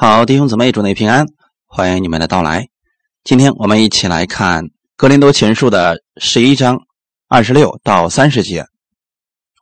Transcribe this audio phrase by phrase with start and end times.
[0.00, 1.26] 好，弟兄姊妹，祝你平安，
[1.66, 2.68] 欢迎你们的到来。
[3.24, 6.82] 今天我们一起来看《格林多前书》的十一章
[7.26, 8.66] 二十六到三十节。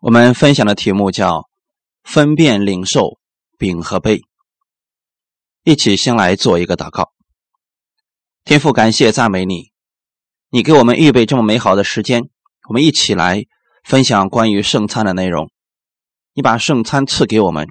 [0.03, 1.49] 我们分享的题目叫
[2.05, 3.19] “分辨领受
[3.57, 4.21] 饼和杯”。
[5.65, 7.13] 一起先来做一个祷告。
[8.45, 9.71] 天父，感谢赞美你，
[10.51, 12.29] 你给我们预备这么美好的时间，
[12.69, 13.47] 我们一起来
[13.85, 15.51] 分享关于圣餐的内容。
[16.35, 17.69] 你把圣餐赐给我们，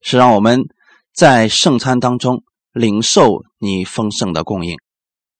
[0.00, 0.68] 是让我们。
[1.14, 2.42] 在圣餐当中
[2.72, 4.76] 领受你丰盛的供应，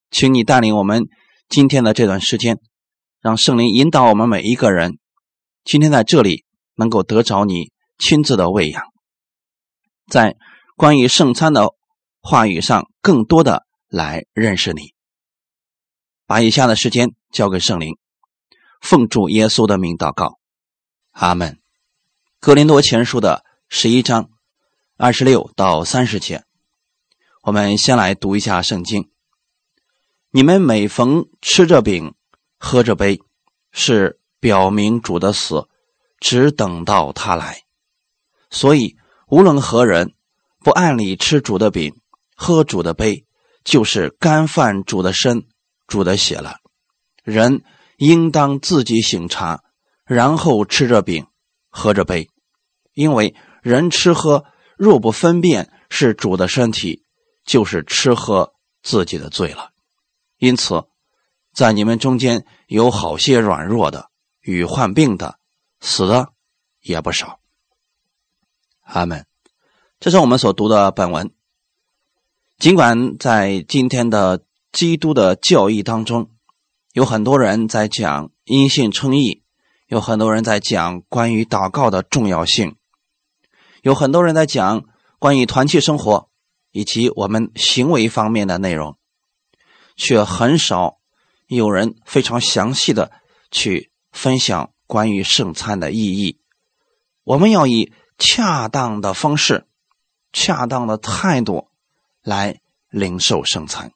[0.08, 1.08] 请你带领我们
[1.48, 2.60] 今天的这段时间，
[3.20, 4.98] 让圣灵引导我们每一个人，
[5.64, 6.44] 今天在这里
[6.76, 8.84] 能够得着你亲自的喂养，
[10.08, 10.36] 在
[10.76, 11.70] 关于圣餐的
[12.20, 14.94] 话语上更多的来认识你。
[16.24, 17.96] 把以下的时间交给圣灵，
[18.80, 20.38] 奉主耶稣的名祷告，
[21.10, 21.58] 阿门。
[22.38, 24.30] 格林多前书的十一章。
[24.96, 26.44] 二十六到三十节，
[27.42, 29.10] 我们先来读一下圣经。
[30.30, 32.14] 你们每逢吃着饼、
[32.60, 33.20] 喝着杯，
[33.72, 35.66] 是表明主的死，
[36.20, 37.62] 只等到他来。
[38.50, 40.14] 所以，无论何人
[40.60, 42.00] 不按理吃主的饼、
[42.36, 43.26] 喝主的杯，
[43.64, 45.42] 就是干犯主的身、
[45.88, 46.58] 主的血了。
[47.24, 47.64] 人
[47.96, 49.64] 应当自己醒察，
[50.04, 51.26] 然后吃着饼、
[51.68, 52.30] 喝着杯，
[52.92, 54.44] 因为人吃喝。
[54.76, 57.02] 若不分辨是主的身体，
[57.44, 59.70] 就是吃喝自己的罪了。
[60.38, 60.84] 因此，
[61.52, 65.38] 在你们中间有好些软弱的与患病的，
[65.80, 66.32] 死的
[66.80, 67.38] 也不少。
[68.82, 69.26] 阿门。
[70.00, 71.30] 这是我们所读的本文。
[72.58, 76.30] 尽管在今天的基督的教义当中，
[76.92, 79.42] 有很多人在讲因信称义，
[79.86, 82.76] 有很多人在讲关于祷告的重要性。
[83.84, 84.86] 有很多人在讲
[85.18, 86.30] 关于团契生活
[86.72, 88.96] 以及我们行为方面的内容，
[89.94, 90.96] 却很少
[91.48, 93.12] 有人非常详细的
[93.50, 96.40] 去分享关于圣餐的意义。
[97.24, 99.66] 我们要以恰当的方式、
[100.32, 101.68] 恰当的态度
[102.22, 103.92] 来领受圣餐。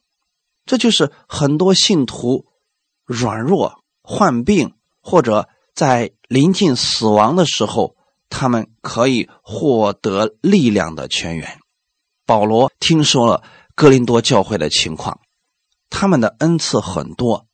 [0.66, 2.44] 这就是很多信徒
[3.06, 7.96] 软弱、患病或者在临近死亡的时候。
[8.28, 11.58] 他们可以获得力量的泉源。
[12.26, 13.42] 保罗听说了
[13.74, 15.20] 哥林多教会的情况，
[15.88, 17.46] 他们的恩赐很多，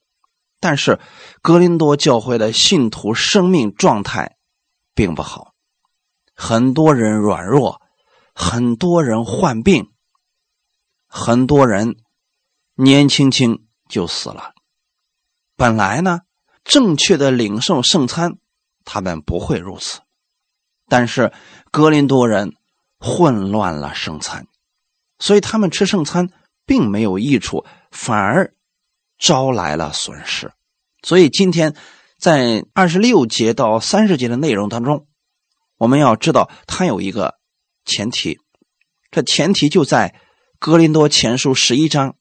[0.59, 0.99] 但是
[1.43, 4.37] 哥林多教会的信徒生命状态
[4.95, 5.55] 并不好，
[6.35, 7.81] 很多人软弱，
[8.35, 9.93] 很多人患病，
[11.07, 11.97] 很多人
[12.75, 14.55] 年轻轻就死了。
[15.57, 16.23] 本来呢，
[16.65, 18.39] 正确的领受圣餐，
[18.85, 20.01] 他们不会如此。
[20.89, 21.33] 但是
[21.71, 22.55] 格林多人
[22.99, 24.47] 混乱了圣餐，
[25.19, 26.31] 所以他们吃圣餐
[26.67, 28.55] 并没有益处，反而
[29.19, 30.53] 招来了损失。
[31.03, 31.75] 所以今天
[32.19, 35.07] 在二十六节到三十节的内容当中，
[35.77, 37.35] 我们要知道它有一个
[37.85, 38.39] 前提，
[39.11, 40.15] 这前提就在
[40.59, 42.17] 格林多前书十一章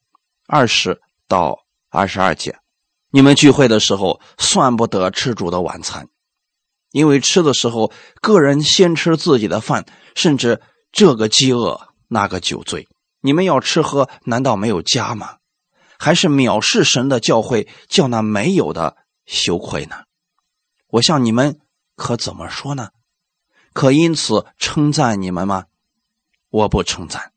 [0.48, 2.58] 二十到二十二节。
[3.10, 6.10] 你们聚会的时候，算不得吃主的晚餐。
[6.94, 9.84] 因为吃的时候，个人先吃自己的饭，
[10.16, 10.62] 甚至
[10.92, 12.88] 这个饥饿，那个酒醉。
[13.20, 15.38] 你们要吃喝，难道没有家吗？
[15.98, 18.96] 还是藐视神的教诲，叫那没有的
[19.26, 19.96] 羞愧呢？
[20.90, 21.60] 我向你们
[21.96, 22.90] 可怎么说呢？
[23.74, 25.66] 可因此称赞你们吗？
[26.52, 27.32] 我不称赞。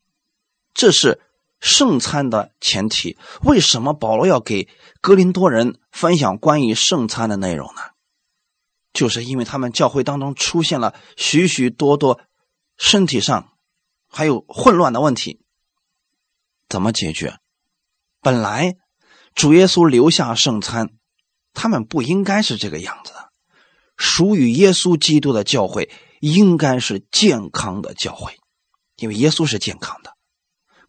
[0.75, 1.19] 这是
[1.59, 3.17] 圣餐的前提。
[3.41, 4.69] 为什么保罗要给
[5.01, 7.81] 格林多人分享关于圣餐的内容呢？
[8.97, 12.19] 就是因为他们教会当中出现了许许多多
[12.77, 13.53] 身体上
[14.09, 15.39] 还有混乱的问题，
[16.67, 17.37] 怎么解决？
[18.21, 18.75] 本来
[19.35, 20.89] 主耶稣留下圣餐，
[21.53, 23.31] 他们不应该是这个样子的。
[23.95, 28.35] 属于耶稣基督的教会应该是健康的教会，
[28.95, 30.17] 因为耶稣是健康的。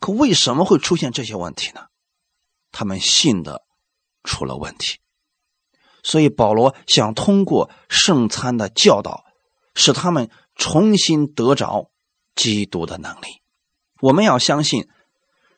[0.01, 1.83] 可为什么会出现这些问题呢？
[2.73, 3.65] 他们信的
[4.25, 4.99] 出了问题。
[6.03, 9.25] 所以保罗想通过圣餐的教导，
[9.75, 11.91] 使他们重新得着
[12.35, 13.43] 基督的能力。
[14.01, 14.87] 我们要相信，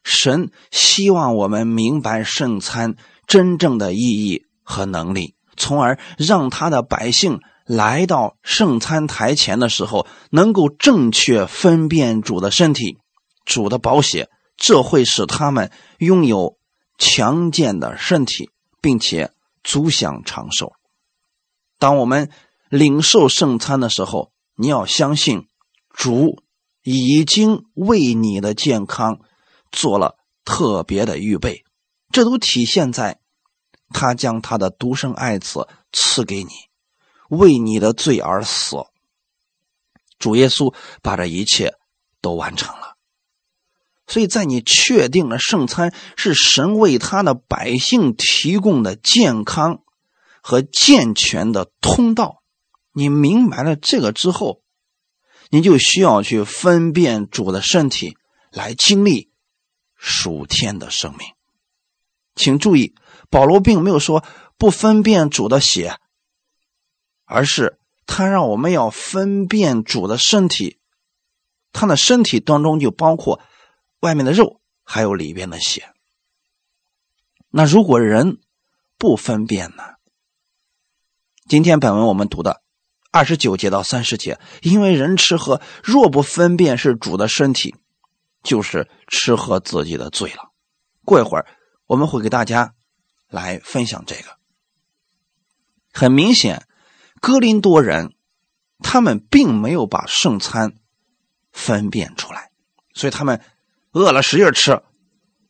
[0.02, 2.96] 神希望我们明白圣餐
[3.26, 12.98] 真正的意义和能力，从而让他的百姓来到圣餐台前的时候，能够正确分辨主的身体、
[13.44, 14.28] 主的宝血。
[14.56, 16.58] 这会使他们拥有
[16.98, 18.50] 强健的身体，
[18.80, 19.30] 并且。
[19.62, 20.72] 足享长寿。
[21.78, 22.30] 当我们
[22.68, 25.48] 领受圣餐的时候，你要相信
[25.88, 26.42] 主
[26.82, 29.20] 已经为你的健康
[29.72, 31.64] 做了特别的预备，
[32.10, 33.20] 这都体现在
[33.90, 36.50] 他将他的独生爱子赐给你，
[37.28, 38.76] 为你的罪而死。
[40.18, 41.74] 主耶稣把这一切
[42.20, 42.89] 都完成了，
[44.10, 49.82] 所以在你确定了圣餐是神为他的百姓提供的健康
[50.42, 52.42] 和健全的通道，
[52.92, 54.60] 你明白了这个之后。
[55.52, 58.16] 你就需要去分辨主的身体，
[58.52, 59.32] 来经历
[59.96, 61.26] 属天的生命。
[62.36, 62.94] 请注意，
[63.30, 64.22] 保罗并没有说
[64.56, 65.96] 不分辨主的血，
[67.24, 70.78] 而是他让我们要分辨主的身体。
[71.72, 73.40] 他的身体当中就包括
[74.00, 75.90] 外面的肉，还有里边的血。
[77.50, 78.38] 那如果人
[78.98, 79.82] 不分辨呢？
[81.48, 82.62] 今天本文我们读的。
[83.12, 87.74] 二十九节到三十节，因为人吃喝若不分辨是主的身体，
[88.44, 90.52] 就是吃喝自己的罪了。
[91.04, 91.46] 过一会儿
[91.86, 92.74] 我们会给大家
[93.26, 94.38] 来分享这个。
[95.92, 96.68] 很明显，
[97.20, 98.14] 哥林多人
[98.78, 100.76] 他们并没有把圣餐
[101.50, 102.52] 分辨出来，
[102.94, 103.42] 所以他们
[103.92, 104.82] 饿了使劲吃，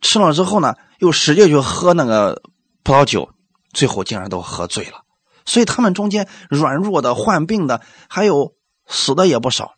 [0.00, 2.42] 吃了之后呢，又使劲去喝那个
[2.82, 3.30] 葡萄酒，
[3.72, 5.04] 最后竟然都喝醉了。
[5.44, 8.54] 所以他们中间软弱的、患病的，还有
[8.86, 9.74] 死的也不少。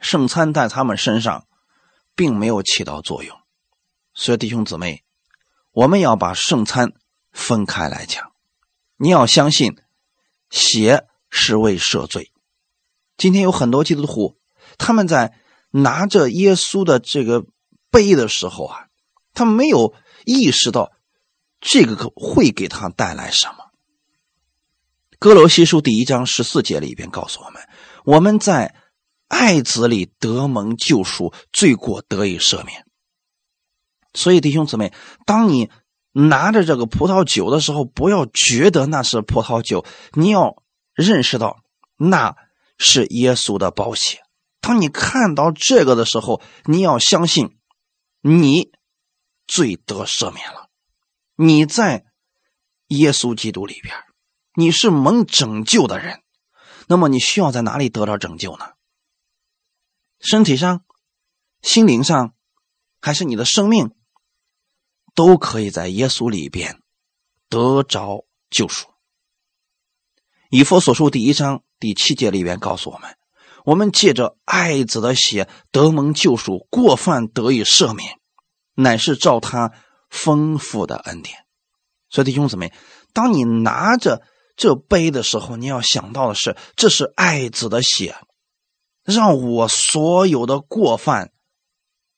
[0.00, 1.46] 圣餐在他们身上
[2.14, 3.36] 并没有起到作用。
[4.14, 5.04] 所以弟兄姊妹，
[5.72, 6.92] 我们要把圣餐
[7.32, 8.32] 分开来讲。
[8.96, 9.76] 你要相信，
[10.50, 12.32] 血是为赦罪。
[13.16, 14.36] 今天有很多基督徒，
[14.78, 15.39] 他们在
[15.70, 17.44] 拿着耶稣的这个
[17.90, 18.86] 杯的时候啊，
[19.34, 19.94] 他没有
[20.24, 20.92] 意识到
[21.60, 23.70] 这个会给他带来什么。
[25.18, 27.62] 哥罗西书第一章十四节里边告诉我们：
[28.04, 28.74] 我们在
[29.28, 32.86] 爱子里得蒙救赎，罪过得以赦免。
[34.14, 34.92] 所以弟兄姊妹，
[35.26, 35.70] 当你
[36.12, 39.84] 拿着这个葡萄酒的时候，不要觉得那是葡萄酒，
[40.14, 40.62] 你要
[40.94, 41.58] 认识到
[41.96, 42.34] 那
[42.78, 44.20] 是耶稣的宝血。
[44.60, 47.58] 当你看到这个的时候，你要相信
[48.20, 48.70] 你
[49.46, 50.68] 罪得赦免了，
[51.34, 52.04] 你在
[52.88, 53.94] 耶稣基督里边。
[54.54, 56.22] 你是蒙拯救的人，
[56.88, 58.72] 那么你需要在哪里得到拯救呢？
[60.18, 60.84] 身体上、
[61.62, 62.34] 心灵上，
[63.00, 63.94] 还是你的生命，
[65.14, 66.82] 都可以在耶稣里边
[67.48, 68.88] 得着救赎。
[70.50, 73.16] 以佛所书第一章第七节里边告诉我们：
[73.70, 78.18] 我们借着爱子的血得蒙救赎，过犯得以赦免，
[78.74, 79.72] 乃是照他
[80.08, 81.46] 丰富的恩典。
[82.08, 82.72] 所以弟兄姊妹，
[83.12, 84.22] 当你拿着。
[84.56, 88.14] 这杯的时候，你要想到的是，这是爱子的血，
[89.04, 91.32] 让我所有的过犯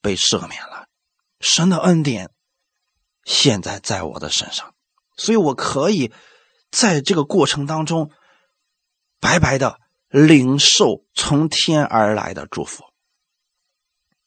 [0.01, 0.89] 被赦免了。
[1.39, 2.33] 神的恩典
[3.25, 4.75] 现在在我的身上，
[5.17, 6.13] 所以我可以
[6.73, 8.11] 在这个过程当中
[9.21, 9.79] 白白的
[10.13, 12.85] 领受从天而来的祝福，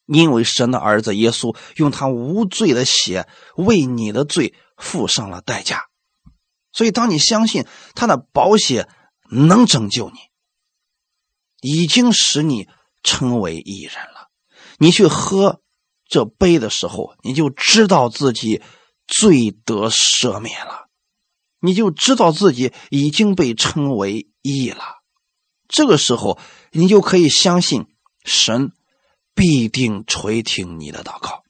[0.07, 5.83] 因为神的儿子耶稣用他无罪的血为你的罪付上了代价。
[6.71, 8.89] 所以，当你相信他的保险
[9.29, 10.17] 能拯救你，
[11.61, 12.67] 已经使你
[13.03, 14.29] 成为艺人了。
[14.79, 15.61] 你去喝
[16.07, 18.61] 这杯的时候，你就知道自己
[19.07, 20.89] 罪得赦免了，
[21.59, 24.94] 你就知道自己已经被称为义了。
[25.67, 26.39] 这个时候，
[26.71, 27.87] 你就可以相信
[28.23, 28.71] 神
[29.33, 31.43] 必定垂听你的祷告。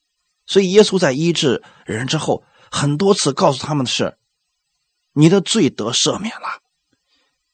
[0.46, 4.18] 所以，耶稣在医治人之后，很多次告诉他们的是。
[5.18, 6.60] 你的罪得赦免了，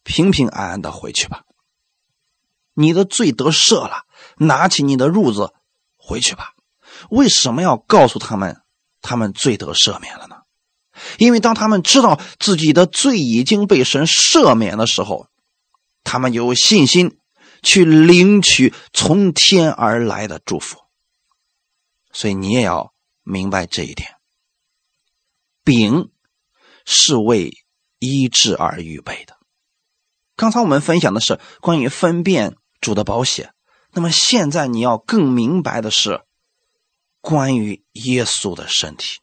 [0.01, 1.43] 平平安安的回去吧。
[2.73, 4.05] 你的罪得赦了，
[4.37, 5.53] 拿起你的褥子
[5.95, 6.55] 回去吧。
[7.11, 8.63] 为什么要告诉他们
[8.99, 10.37] 他们罪得赦免了呢？
[11.19, 15.27] 因为当他们知道自己的罪已经被神赦免的时候，
[16.03, 17.17] 他们有信心
[17.61, 20.79] 去领取从天而来的祝福。
[22.11, 22.93] 所以你也要
[23.23, 24.15] 明白这一点。
[25.63, 26.11] 丙。
[26.83, 27.53] 是为
[27.99, 29.37] 医治而预备的。
[30.35, 33.53] 刚才我们分享的是关于分辨主的保险，
[33.91, 36.21] 那么现在你要更明白的是
[37.21, 39.19] 关于耶稣的身体。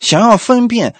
[0.00, 0.96] 想要分辨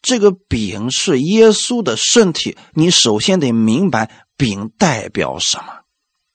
[0.00, 5.80] 这个饼是耶稣的身体，你首先得明白饼代表什么。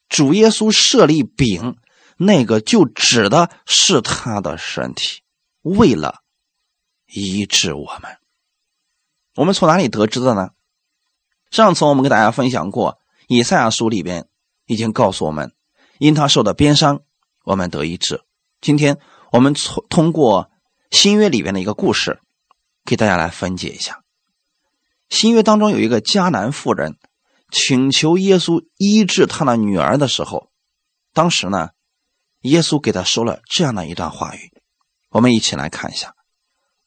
[0.10, 1.77] 主耶稣设立饼，
[2.17, 5.22] 那个就指的是他的身体，
[5.62, 6.20] 为了。
[7.15, 8.17] 医治我们，
[9.36, 10.50] 我们从哪里得知的呢？
[11.51, 14.27] 上次我们给大家分享过，以赛亚书里边
[14.65, 15.53] 已经告诉我们，
[16.00, 17.01] 因他受的鞭伤，
[17.43, 18.24] 我们得医治。
[18.62, 18.98] 今天
[19.32, 20.50] 我们从通过
[20.89, 22.20] 新约里面的一个故事，
[22.86, 24.04] 给大家来分解一下。
[25.10, 26.98] 新约当中有一个迦南妇人，
[27.52, 30.50] 请求耶稣医治他的女儿的时候，
[31.13, 31.70] 当时呢，
[32.42, 34.52] 耶稣给他说了这样的一段话语。
[35.10, 36.10] 我们一起来看一下《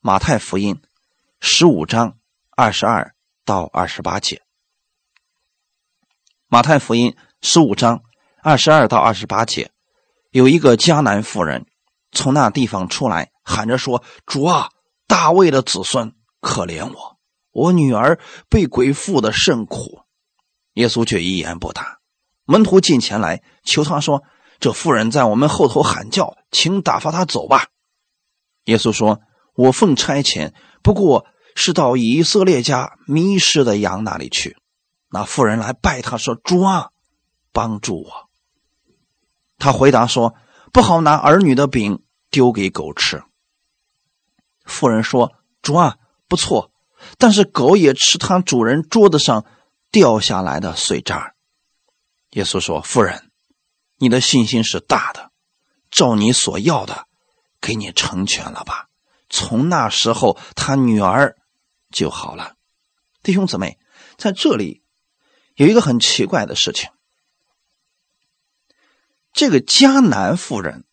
[0.00, 0.75] 马太福音》
[1.41, 2.19] 十五章
[2.57, 4.37] 二十二到二十八节。
[6.49, 7.11] 《马太福音》
[7.41, 8.03] 十五章
[8.43, 9.71] 二十二到二十八节，
[10.31, 11.67] 有一个迦南妇人
[12.11, 14.71] 从那地方出来，喊着说：“主啊，
[15.07, 17.17] 大卫的子孙，可怜我。”
[17.53, 18.21] 我女儿
[18.51, 20.03] 被鬼附的甚苦，
[20.75, 22.01] 耶稣却一言不答。
[22.45, 24.25] 门徒进前来求他说
[24.61, 27.69] ：“这妇人在我们后头喊叫，请打发她走吧。”
[28.65, 29.21] 耶稣说
[29.57, 34.59] ：“我奉差遣，不过是到以色列家迷失的羊那里去。”
[35.09, 36.91] 那妇人来拜他说：“主啊，
[37.53, 38.29] 帮助我。”
[39.57, 40.35] 他回答说
[40.75, 43.23] ：“不好拿儿女的饼丢给狗吃。”
[44.66, 45.32] 妇人说
[45.62, 45.96] ：“主啊，
[46.28, 46.70] 不错。”
[47.18, 49.46] 但是狗也吃它主人桌子上
[49.90, 51.35] 掉下来的碎渣。
[52.30, 53.30] 耶稣说：“夫人，
[53.96, 55.30] 你的信心是大的，
[55.90, 57.06] 照你所要的，
[57.61, 58.88] 给你成全了吧。”
[59.28, 61.37] 从那时候，他女儿
[61.90, 62.54] 就好了。
[63.23, 63.78] 弟兄姊妹，
[64.16, 64.82] 在这里
[65.54, 66.90] 有一个很奇怪的事情：
[69.32, 70.85] 这个迦南妇人，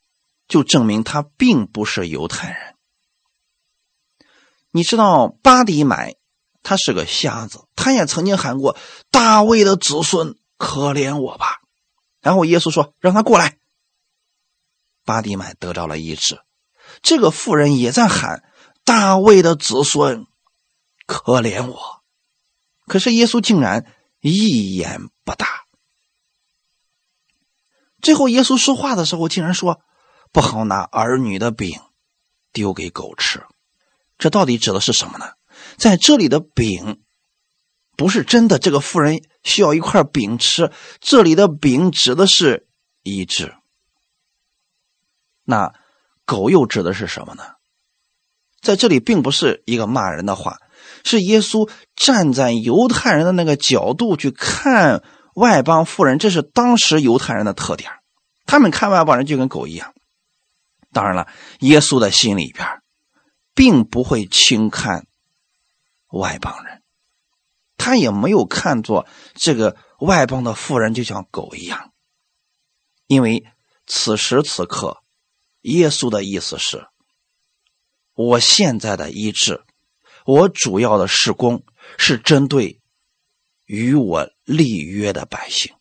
[0.48, 2.73] 就证明她并不是犹太人。
[4.76, 6.16] 你知道巴迪买，
[6.64, 8.76] 他是个瞎子，他也曾经喊过
[9.12, 11.60] 大卫的子孙，可怜我吧。
[12.22, 13.60] 然后耶稣说：“让他过来。”
[15.06, 16.42] 巴迪买得到了医治。
[17.04, 18.44] 这个妇人也在喊
[18.84, 20.26] 大卫的子孙，
[21.06, 22.02] 可怜我。
[22.88, 23.86] 可是耶稣竟然
[24.22, 25.66] 一言不答。
[28.02, 29.82] 最后耶稣说话的时候，竟然说
[30.34, 31.80] ：“不好拿儿女的饼
[32.52, 33.46] 丢给狗吃。”
[34.24, 35.32] 这到底指的是什么呢？
[35.76, 37.02] 在这里的饼，
[37.98, 38.58] 不是真的。
[38.58, 40.72] 这个妇人需要一块饼吃。
[41.02, 42.66] 这里的饼指的是
[43.02, 43.54] 医治。
[45.44, 45.74] 那
[46.24, 47.44] 狗又指的是什么呢？
[48.62, 50.56] 在这里并不是一个骂人的话，
[51.04, 55.04] 是耶稣站在犹太人的那个角度去看
[55.36, 57.92] 外邦妇人，这是当时犹太人的特点。
[58.46, 59.94] 他们看外邦人就跟狗一样。
[60.94, 61.28] 当然了，
[61.60, 62.66] 耶稣的心里边。
[63.56, 65.06] 并不会轻看
[66.08, 66.82] 外邦人，
[67.78, 71.94] 他也没有看作这个外邦的富人就像狗一样，
[73.06, 73.46] 因为
[73.86, 75.04] 此时此刻，
[75.62, 76.88] 耶稣的意思是：
[78.14, 79.64] 我现在的医治，
[80.26, 81.64] 我主要的施工
[82.00, 82.82] 是针对
[83.66, 85.76] 与我立约的百姓，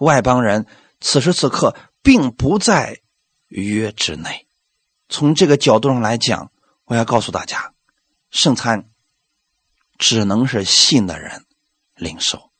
[0.00, 0.66] 外邦人
[1.00, 3.00] 此时此刻并不在
[3.46, 4.48] 约之内。
[5.08, 6.50] 从这个角度上来讲。
[6.90, 7.72] 我要告诉大家，
[8.32, 8.90] 圣餐
[9.96, 11.44] 只能是信的人
[11.94, 12.50] 领受。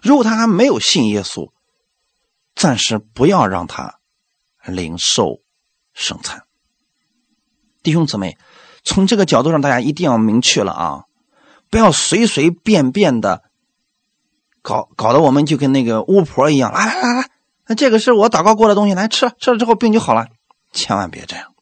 [0.00, 1.50] 如果他还没有信耶稣，
[2.54, 4.00] 暂时不要让他
[4.64, 5.42] 领受
[5.92, 6.44] 圣餐。
[7.82, 8.38] 弟兄姊妹，
[8.84, 11.04] 从这个角度上，大家一定要明确了啊！
[11.68, 13.42] 不要随随便便的
[14.62, 16.72] 搞，搞得我们就跟那个巫婆一样。
[16.72, 17.30] 来来来来，
[17.66, 20.26] 那这个是我祷告过的东西，来吃，吃了之后病就好了。
[20.72, 21.52] 千万别这样。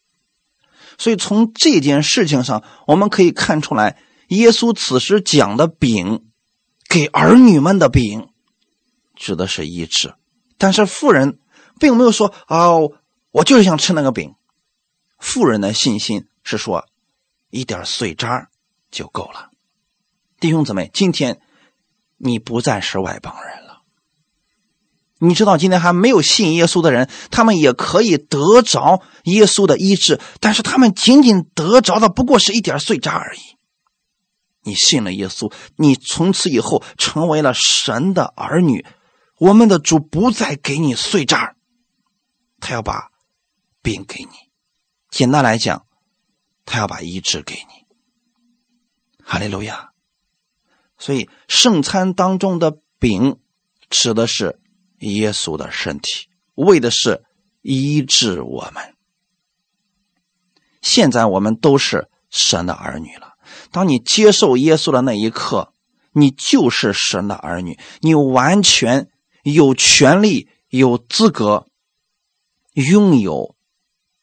[0.98, 3.98] 所以从这件事情上，我们可以看出来，
[4.28, 6.26] 耶稣此时讲的饼，
[6.88, 8.28] 给儿女们的饼，
[9.14, 10.14] 指的是医治。
[10.58, 11.38] 但是富人
[11.78, 12.92] 并没有说：“哦，
[13.30, 14.34] 我就是想吃那个饼。”
[15.18, 16.86] 富人的信心是说，
[17.50, 18.48] 一点碎渣
[18.90, 19.50] 就够了。
[20.40, 21.40] 弟兄姊妹，今天
[22.16, 23.65] 你不再是外邦人了。
[25.18, 33.40] 你知道，今天还没有信耶稣的人，他们也可以得着耶稣的医治，但是他们仅仅得着的不过是一点碎渣而已。
[34.62, 38.84] 你信了耶稣，你从此以后成为了神的儿女，
[39.38, 41.54] 我们的主不再给你碎渣，
[42.60, 43.08] 他要把
[43.80, 44.30] 饼给你。
[45.08, 45.86] 简单来讲，
[46.66, 47.86] 他要把医治给你。
[49.24, 49.92] 哈利路亚。
[50.98, 53.38] 所以圣餐当中的饼
[53.88, 54.60] 指的是。
[55.00, 57.24] 耶稣的身体为的是
[57.62, 58.94] 医治我们。
[60.82, 63.34] 现在我们都是神的儿女了。
[63.70, 65.72] 当你接受耶稣的那一刻，
[66.12, 69.10] 你就是神的儿女，你完全
[69.42, 71.66] 有权利、有资格
[72.72, 73.56] 拥有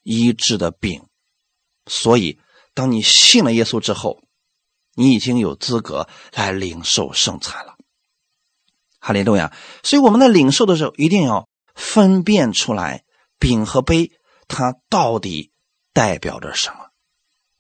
[0.01, 1.06] 医治的病。
[1.86, 2.39] 所以，
[2.74, 4.24] 当你信了耶稣之后，
[4.96, 7.73] 你已经有资格来领受圣餐了。
[9.05, 9.51] 哈利路亚！
[9.83, 13.03] 所以我们在领受的时候，一定要分辨出来
[13.38, 14.13] 饼和杯
[14.48, 15.51] 它到底
[15.91, 16.77] 代表着什么。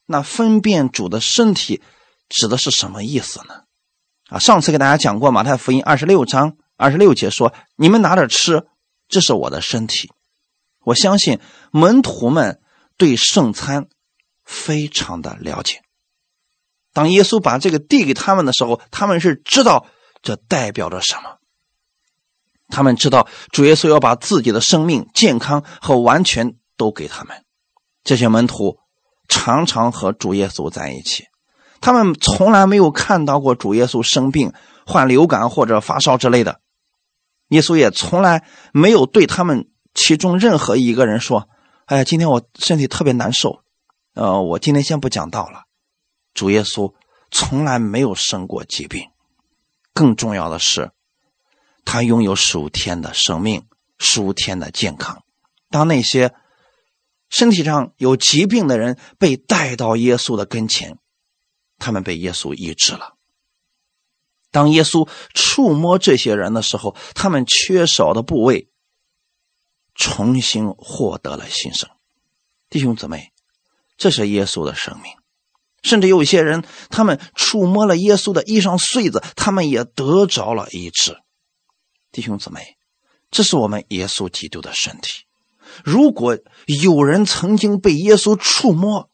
[0.05, 1.81] 那分辨主的身体
[2.29, 3.63] 指的是什么意思呢？
[4.29, 8.65] 啊，上次给大家讲过马太福音二十六章二十六节说：“你们拿着吃，
[9.09, 10.11] 这是我的身体。”
[10.85, 11.39] 我相信
[11.71, 12.61] 门徒们
[12.97, 13.87] 对圣餐
[14.45, 15.81] 非常的了解。
[16.93, 19.87] 当耶稣把这个递给他们的时候，他们是知道
[20.23, 21.37] 这代表着什么。
[22.69, 27.43] 他们知道主耶稣要把自己的生命、健康和完全都给他们。
[28.03, 28.79] 这些门徒
[29.27, 31.25] 常常和主耶稣在一起。
[31.81, 34.53] 他们从来没有看到过主耶稣生病、
[34.85, 36.61] 患流感或者发烧之类的，
[37.49, 41.49] 耶稣也从来没有对他们其中任何一个人说
[41.85, 43.59] ：“哎呀，今天我身体特别难受，
[44.15, 45.63] 呃，我今天先不讲道了。”
[46.33, 46.93] 主耶稣
[47.29, 49.05] 从来没有生过疾病，
[49.93, 50.91] 更重要的是，
[51.85, 55.23] 他拥有属天的生命、属天的健康。
[55.69, 56.33] 当那些
[57.29, 60.97] 身体上有疾病的人被带到耶稣的跟前，
[61.77, 63.15] 他们被耶稣医治了。
[64.51, 68.69] 当耶稣触摸这些人的时候，他们缺少的部位
[69.95, 71.89] 重新获得了新生。
[72.69, 73.31] 弟兄姊妹，
[73.97, 75.11] 这是耶稣的生命。
[75.83, 81.17] 甚至有一些人，他们触摸了耶稣的衣裳穗子，他们也得着了医治。
[82.11, 82.77] 弟兄姊妹，
[83.29, 85.25] 这是我们耶稣基督的身体。
[85.83, 89.09] 如果有人曾经被耶稣触摸，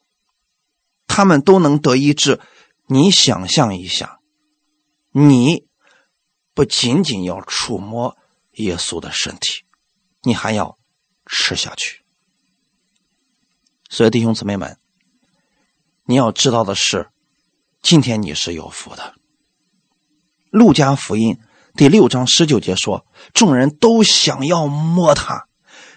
[1.08, 2.40] 他们都能得医治。
[2.88, 4.20] 你想象一下，
[5.12, 5.66] 你
[6.54, 8.18] 不仅仅要触摸
[8.54, 9.64] 耶稣的身体，
[10.24, 10.78] 你还要
[11.26, 12.02] 吃下去。
[13.90, 14.78] 所以弟兄姊妹们，
[16.10, 17.12] 你要知道的是，
[17.84, 19.14] 今天你是有福的。
[20.50, 21.38] 路加福音
[21.76, 25.48] 第六章十九节说：“众人都想要摸他，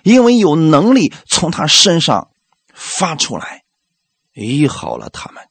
[0.03, 2.31] 因为有能力从他身上
[2.75, 3.63] 发出来，
[4.35, 5.45] 医好了他们。”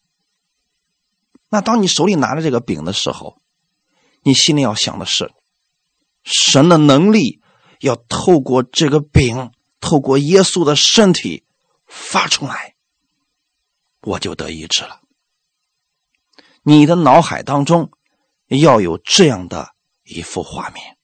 [1.50, 3.38] 那当你手里拿着这个饼的时候，
[4.22, 5.32] 你心里要想的是，
[6.22, 7.42] 神的能力
[7.80, 11.46] 要透过这个饼，透过耶稣的身体
[11.88, 12.71] 发出来，
[14.02, 15.00] 我就得医治了。
[16.64, 17.92] 你的脑海当中
[18.48, 20.98] 要有这样的一幅画面，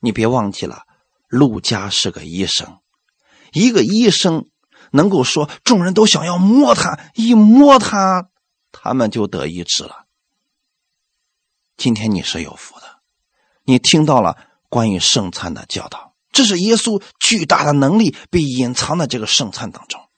[0.00, 0.84] 你别忘记了，
[1.28, 2.80] 陆家是个医生，
[3.52, 4.48] 一个医生
[4.90, 8.28] 能够说众人都想要摸他，一摸他。
[8.72, 10.06] 他们就得医治了。
[11.76, 13.00] 今天你是有福的，
[13.64, 14.36] 你听到了
[14.68, 20.09] 关于圣餐的教导，这是耶稣巨大的能力被隐藏在这个圣餐当中。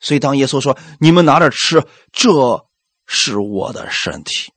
[0.00, 2.66] 所以当耶稣说：“你们拿着吃，这
[3.06, 4.52] 是我的身体”，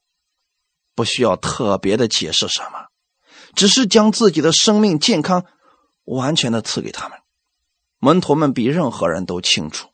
[0.95, 2.87] 不需要特别的解释什么，
[3.53, 5.45] 只是将自己的生命健康
[6.05, 7.19] 完全的赐给他们。
[7.99, 9.89] 门徒们比任何人都清楚，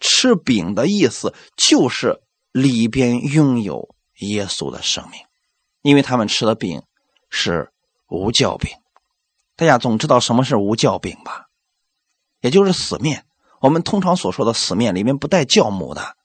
[0.00, 2.20] 吃饼的意思就是。
[2.52, 5.20] 里边拥有耶稣的生命，
[5.82, 6.82] 因为他们吃的饼
[7.28, 7.70] 是
[8.08, 8.72] 无酵饼。
[9.54, 11.44] 大家总知道什么是无酵饼吧？
[12.40, 13.24] 也就是死面。
[13.60, 16.16] 我们通常所说的死面里面不带酵母的。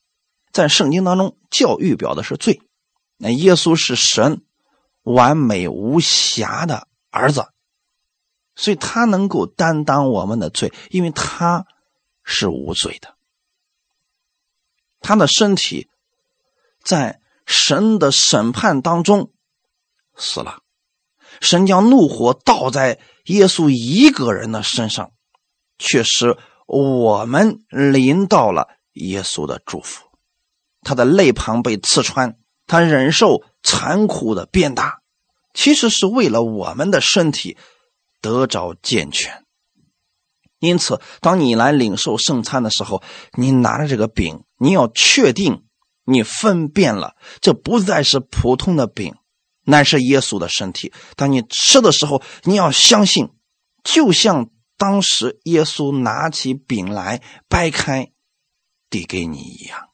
[0.51, 2.61] 在圣经当中，教育表的是罪。
[3.17, 4.43] 那耶稣是神
[5.03, 7.45] 完美无瑕的儿子，
[8.55, 11.67] 所以他能够担当我们的罪，因为他
[12.23, 13.15] 是无罪的。
[15.01, 15.89] 他的身体。
[16.83, 19.31] 在神的审判当中
[20.15, 20.59] 死了，
[21.41, 25.11] 神将怒火倒在耶稣一个人的身上，
[25.79, 30.05] 确实我们临到了耶稣的祝福。
[30.81, 34.99] 他的肋旁被刺穿，他忍受残酷的鞭打，
[35.53, 37.57] 其实是为了我们的身体
[38.21, 39.43] 得着健全。
[40.59, 45.63] 因此，当你来领受圣餐的时候，你拿着这个饼，你要确定。
[46.07, 49.15] 你分辨了，这不再是普通的饼，
[49.63, 50.93] 乃是耶稣的身体。
[51.15, 53.29] 当你吃的时候，你要相信，
[53.83, 58.11] 就像当时耶稣拿起饼来掰开，
[58.89, 59.89] 递给你一样。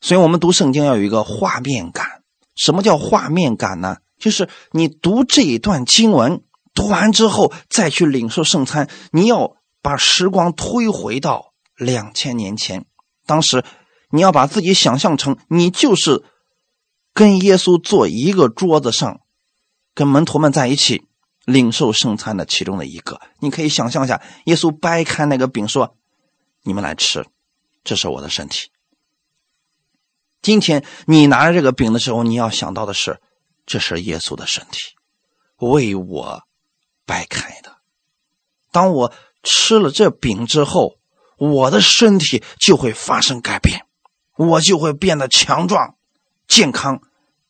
[0.00, 2.22] 所以，我们读圣经要有一个画面感。
[2.54, 3.98] 什么叫画面感呢？
[4.18, 6.42] 就是你读这一段经文，
[6.74, 12.84] 读完之后再去领受圣餐，你要把时光推回到两千年前，
[13.26, 13.64] 当时。
[14.14, 16.22] 你要把自己想象成你就是
[17.14, 19.22] 跟耶稣坐一个桌子上，
[19.94, 21.06] 跟门徒们在一起
[21.44, 23.20] 领受圣餐的其中的一个。
[23.40, 25.96] 你可以想象一下，耶稣掰开那个饼说
[26.62, 27.26] ：“你们来吃，
[27.84, 28.70] 这是我的身体。”
[30.42, 33.20] 今天你拿着这个饼的时候，你要想到的是，
[33.64, 34.94] 这是耶稣的身体。
[35.58, 36.42] 为我
[37.06, 37.76] 掰开的。
[38.72, 39.12] 当我
[39.44, 40.96] 吃了这饼之后，
[41.38, 43.86] 我的身体就会发生改变，
[44.36, 45.96] 我就会变得强壮、
[46.48, 47.02] 健康，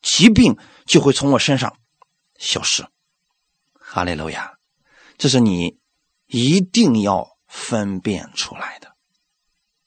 [0.02, 1.76] 疾病就会从我身上
[2.38, 2.86] 消失。
[3.94, 4.54] 哈利路亚！
[5.18, 5.76] 这是你
[6.26, 8.92] 一定要分辨出来的。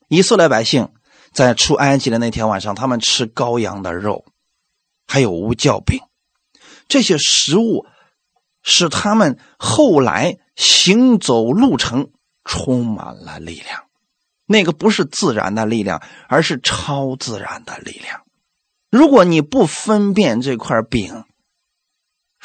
[0.10, 0.94] 以色列百姓
[1.34, 4.24] 在出埃及的那天晚上，他们吃羔羊的肉，
[5.08, 6.02] 还有无酵饼，
[6.88, 7.88] 这些食物
[8.62, 12.12] 使他们后来行走路程
[12.44, 13.86] 充满了力量。
[14.46, 18.22] 那个不是自然的力量，而是超自然的力量。
[18.92, 21.24] 如果你不分辨这块饼，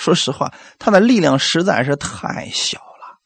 [0.01, 3.19] 说实话，它的力量实在是太小了。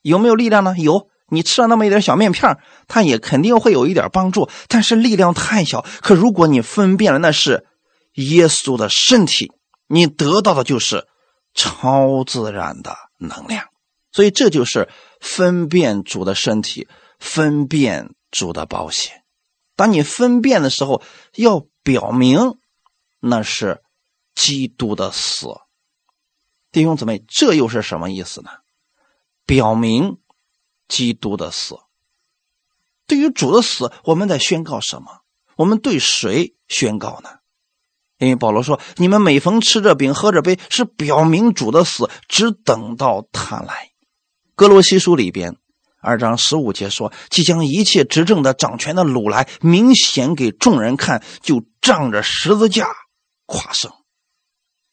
[0.00, 0.76] 有没有力量呢？
[0.78, 1.08] 有。
[1.30, 5.84] 你吃了那么一点小面片，它也肯定会有一点帮助，但是力量太小。
[6.02, 7.66] 可如果你分辨了那是
[8.12, 9.50] 耶稣的身体，
[9.88, 11.08] 你得到的就是
[11.54, 13.64] 超自然的能量。
[14.12, 14.88] 所以这就是
[15.20, 16.86] 分辨主的身体，
[17.18, 19.22] 分辨主的保险。
[19.74, 21.02] 当你分辨的时候，
[21.34, 22.58] 要表明
[23.18, 23.82] 那是
[24.36, 25.48] 基督的死。
[26.74, 28.50] 弟兄姊妹，这又是什么意思呢？
[29.46, 30.18] 表明。
[30.86, 31.76] 基督的死，
[33.06, 35.22] 对于主的死，我们在宣告什么？
[35.56, 37.30] 我们对谁宣告呢？
[38.18, 43.92] 因为保罗说：“你们每逢吃着饼、喝着杯，是表明主的死，只等到他来。”
[44.54, 45.56] 哥罗西书里边
[46.02, 52.88] 二章十五节说：“即将一切执政的、掌权的掳来，明显给众人看，就仗着十字架
[53.46, 53.90] 夸胜。”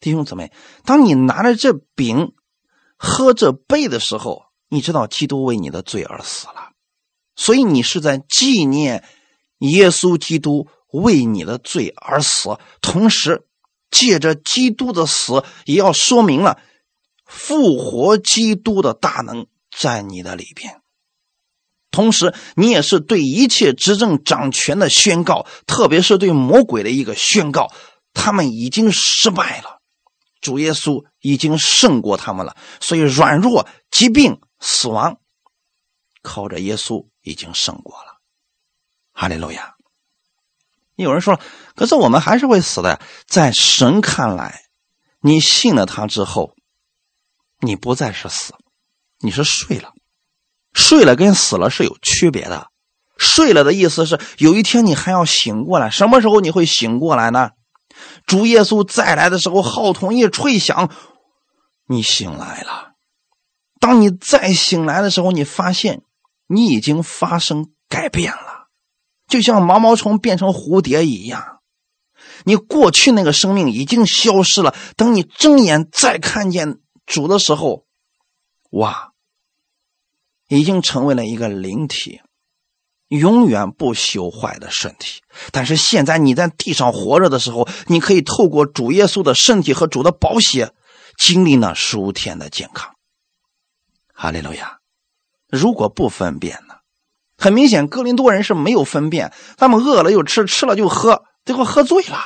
[0.02, 0.52] 弟兄姊妹，
[0.84, 2.32] 当你拿着这饼、
[2.98, 6.72] 喝这杯的时候，你知道基督为你的罪而死了，
[7.36, 9.04] 所以你是在纪念
[9.58, 13.46] 耶稣基督为你的罪而死，同时
[13.90, 16.58] 借着基督的死，也要说明了
[17.24, 20.80] 复活基督的大能在你的里边。
[21.92, 27.70] 同时，你也是对一切执政掌权的宣告，特别是对魔鬼的一个宣告，
[28.14, 29.81] 他们已经失败了，
[30.42, 34.38] 主耶稣已经胜过他们了，所以软弱、疾病。
[34.64, 35.18] 死亡
[36.22, 38.20] 靠着耶稣已经胜过了，
[39.12, 39.74] 哈利路亚。
[40.94, 41.40] 有人说了，
[41.74, 43.00] 可是我们还是会死的。
[43.26, 44.62] 在神看来，
[45.20, 46.54] 你信了他之后，
[47.58, 48.54] 你不再是死，
[49.18, 49.94] 你是睡了。
[50.74, 52.68] 睡了跟死了是有区别的。
[53.18, 57.50] 睡了的意思是有一天你还要醒过来，什么时候你会醒过来呢？
[58.26, 60.90] 主耶稣再来的时候，号筒一吹响，
[61.86, 62.92] 你醒来了。
[63.80, 66.02] 当你再醒来的时候，你发现
[66.46, 68.68] 你已经发生改变了，
[69.26, 71.60] 就像毛毛虫变成蝴蝶一样。
[72.44, 74.74] 你过去那个生命已经消失了。
[74.96, 77.86] 等你睁眼再看见主的时候，
[78.70, 79.12] 哇，
[80.48, 82.20] 已经成为了一个灵体，
[83.18, 85.22] 永远不朽坏的身体。
[85.50, 90.72] 但是现在你在地上活着的时候，你可以透过主耶稣的身体和主的宝血，
[91.18, 92.94] 经历那数天的健康。
[94.14, 94.78] 哈利路亚！
[95.48, 96.74] 如果不分辨呢？
[97.36, 102.18] 很明显，哥林多人是没有分辨，他们饿了又吃，吃了就喝，最后喝醉了。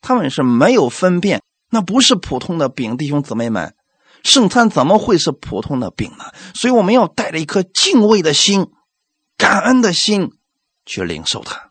[0.00, 3.74] 他们是没有分辨，那不是普通的饼，弟兄姊妹们，
[4.22, 6.26] 圣餐怎么会是普通的饼呢？
[6.54, 8.68] 所以我们要带着一颗敬畏的心、
[9.36, 10.30] 感恩的心
[10.86, 11.70] 去领受它。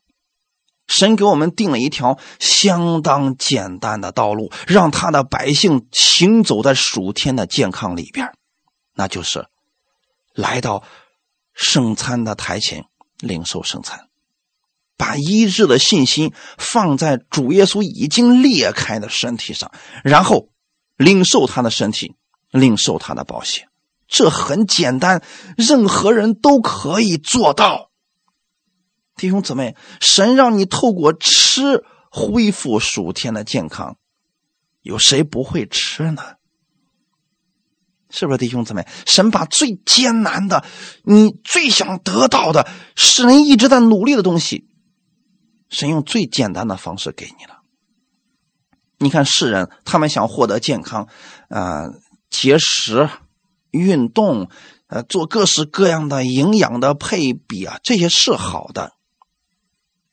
[0.88, 8.34] 神给我们定了一条相当简单的道路，让他的百姓行走在属天的健康里边。
[8.94, 9.48] 那就是
[10.34, 10.84] 来到
[11.54, 12.84] 圣餐的台前
[13.20, 14.10] 领受圣餐，
[14.98, 19.72] 把医治的信心放在主耶稣已经裂开的身体上，
[20.04, 20.50] 然后
[20.98, 22.16] 领受他的身体，
[22.50, 23.70] 领受他的宝血。
[24.12, 25.24] 这很简单，
[25.56, 27.90] 任何人都可以做到。
[29.16, 33.96] 弟兄姊妹，神让你透过吃恢复属天的健康，
[34.82, 36.22] 有谁不会吃呢？
[38.10, 38.86] 是不是弟兄姊妹？
[39.06, 40.66] 神把最艰难的，
[41.04, 44.68] 你最想得到的，使人一直在努力的东西，
[45.70, 47.62] 神用最简单的方式给你了。
[48.98, 51.08] 你看世人，他们想获得健康，
[51.48, 51.88] 呃，
[52.30, 53.10] 节食、
[53.72, 54.50] 运动，
[54.88, 58.94] 呃，做各式各样的营养的配比啊，这些是好的。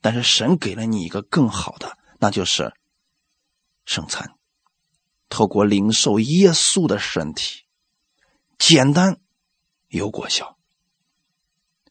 [0.01, 2.73] 但是神给了你一个更好的，那就是
[3.85, 4.31] 圣餐，
[5.29, 7.65] 透过领受耶稣的身体。
[8.57, 9.19] 简单，
[9.89, 10.57] 有果效。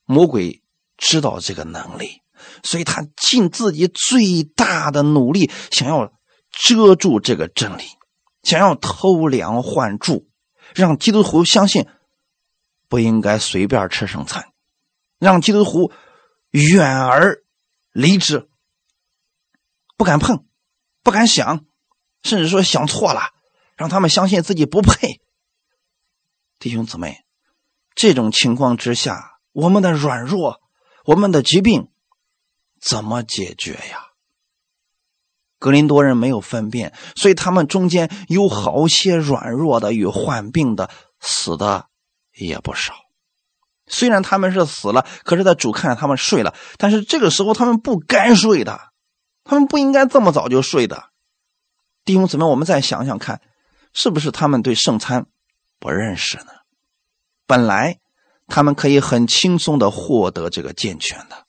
[0.06, 0.64] 魔鬼
[0.98, 2.22] 知道这个能力，
[2.64, 6.14] 所以他尽自己最大的努力，想要
[6.50, 7.84] 遮住这个真理，
[8.42, 10.30] 想要偷梁换柱，
[10.76, 11.88] 让基督徒相信
[12.88, 14.52] 不应该随便吃剩菜，
[15.20, 15.92] 让基督徒
[16.52, 17.44] 远而
[17.92, 18.50] 离之，
[19.98, 20.46] 不敢碰，
[21.04, 21.66] 不敢想，
[22.24, 23.34] 甚至说想错了，
[23.76, 25.22] 让他们相信自己不配。
[26.60, 27.26] 弟兄姊妹，
[27.94, 30.62] 这种情况之下，我们的软弱，
[31.06, 31.92] 我们的疾病，
[32.80, 34.07] 怎么解决呀？
[35.60, 40.90] 格林多人没有分辨，所以他们中间有好些软弱的与患病的，
[41.20, 41.88] 死的
[42.34, 42.94] 也不少。
[43.88, 46.54] 虽然他们是死了，可是，在主看着他们睡了。
[46.78, 48.80] 但是这个时候他们不该睡的，
[49.44, 51.06] 他们不应该这么早就睡的。
[52.04, 53.42] 弟兄姊妹，我们再想想看，
[53.94, 55.26] 是不是他们对圣餐
[55.80, 56.52] 不认识呢？
[57.46, 58.00] 本来
[58.48, 61.46] 他们可以很轻松的获得这个健全的，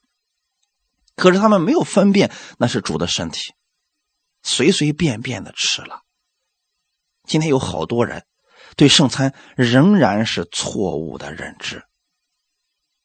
[1.16, 3.52] 可是他们没有分辨那是主的身体。
[4.42, 6.02] 随随便便的吃了。
[7.24, 8.24] 今天有好多人
[8.76, 11.84] 对圣餐仍然是错误的认知。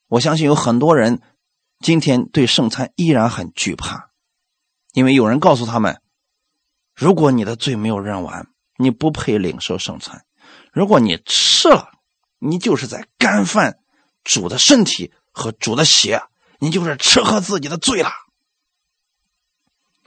[0.08, 1.22] 我相信有很多人
[1.80, 4.12] 今天对圣餐依然很惧怕，
[4.94, 6.02] 因为有人告诉他们：
[6.96, 10.20] 如果你的罪没有认完，你不配领受圣餐；
[10.72, 11.92] 如果你吃了，
[12.40, 13.80] 你就是在干犯
[14.24, 16.22] 主的身体和主的血，
[16.60, 18.10] 你就是吃喝自己的罪了。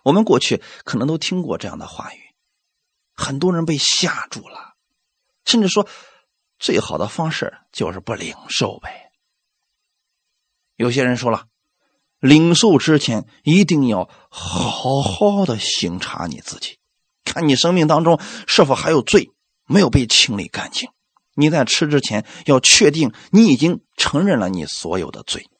[0.06, 2.20] 我们过去可能都听过这样的话语，
[3.12, 4.76] 很多人被吓住了，
[5.44, 5.88] 甚至说
[6.60, 9.10] 最好的方式就是不领受呗。
[10.76, 11.48] 有些人说了，
[12.20, 16.78] 领受之前一定要好好的审查你自己，
[17.24, 19.32] 看你生命当中是否还有罪
[19.64, 20.88] 没有被清理干净。
[21.34, 25.50] 你在吃之前要确定你已经承认了你所有的罪。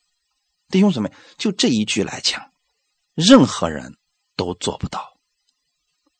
[0.68, 2.52] 弟兄姊妹，就这一句来讲，
[3.16, 3.96] 任何人。
[4.36, 5.16] 都做不到，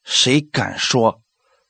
[0.02, 1.20] 谁敢说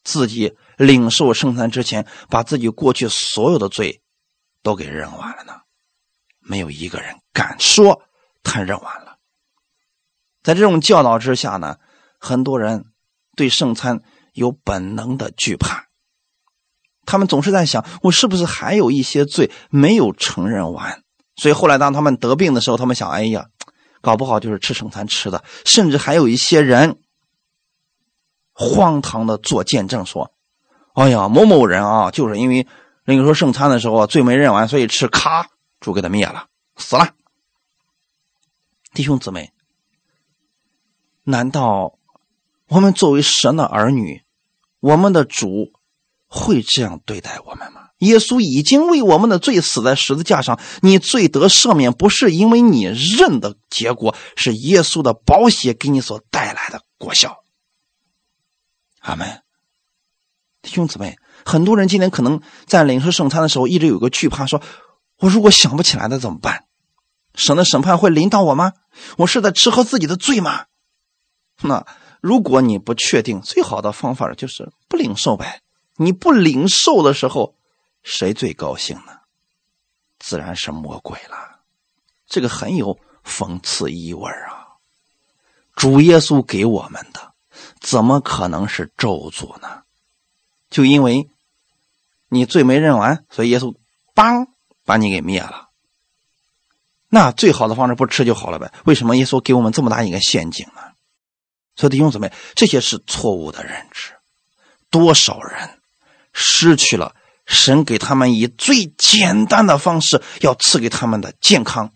[0.04, 4.00] 自己领受圣餐之前，把自己过去所有的罪
[4.62, 5.54] 都给认完了呢？
[6.38, 8.02] 没有一个人敢说
[8.44, 9.18] 他认完了。
[10.44, 11.78] 在这种教导之下呢，
[12.20, 12.85] 很多人
[13.35, 14.00] 对圣餐
[14.32, 15.87] 有本能的惧怕，
[17.04, 21.02] 他们总是在想：我是不是还有一些罪没有承认完？
[21.35, 23.48] 所以后来当他们得病的时候，他们想：哎呀。
[24.00, 26.98] 搞不好就是吃圣餐吃的，甚至还有一些人
[28.52, 30.32] 荒唐的做见证说
[30.94, 32.66] ：“哎呀，某某人啊，就是因为
[33.04, 37.14] 那个说圣餐的时候罪没认完，所以吃咔，主给他灭了，死了。”
[38.94, 39.52] 弟兄姊妹，
[41.24, 41.98] 难道
[42.68, 44.24] 我们作为神的儿女，
[44.80, 45.72] 我们的主
[46.26, 47.86] 会这样对待我们吗？
[48.00, 57.38] 耶稣已经为我们的罪死在十字架上，你罪得赦免，不是因为你认的结果，是耶稣的宝血给你所带来的果效。
[59.00, 59.40] 阿门。
[60.61, 64.61] 弟兄姊妹，很多人今天可能在领受圣餐的时候，一直有个惧怕，说
[65.20, 66.64] ：“我如果想不起来的怎么办？
[67.35, 68.74] 神的审判会临到我吗？
[69.16, 70.66] 我是在吃喝自己的罪吗？”
[71.62, 71.87] 那
[72.20, 75.62] 如果你不确定，最好的方法就是不领受呗。
[75.96, 77.55] 你不领受的时候。
[78.06, 79.18] 谁最高兴呢？
[80.20, 81.58] 自然是魔鬼了。
[82.28, 84.78] 这个很有讽刺意味啊！
[85.74, 87.34] 主耶稣给我们的，
[87.80, 89.82] 怎么可能是咒诅呢？
[90.70, 91.28] 就因为
[92.28, 93.74] 你罪没认完，所以耶稣
[94.14, 94.46] 邦
[94.84, 95.70] 把你给灭了。
[97.08, 98.72] 那最好的方式不吃就好了呗？
[98.84, 100.92] 为什么耶稣给我们这么大一个陷阱呢？
[101.74, 104.12] 所以弟兄姊妹，这些是错误的认知。
[104.90, 105.80] 多少人
[106.32, 107.16] 失去了？
[107.46, 111.92] 神给他们以最简单的方式，要赐给他们的健康，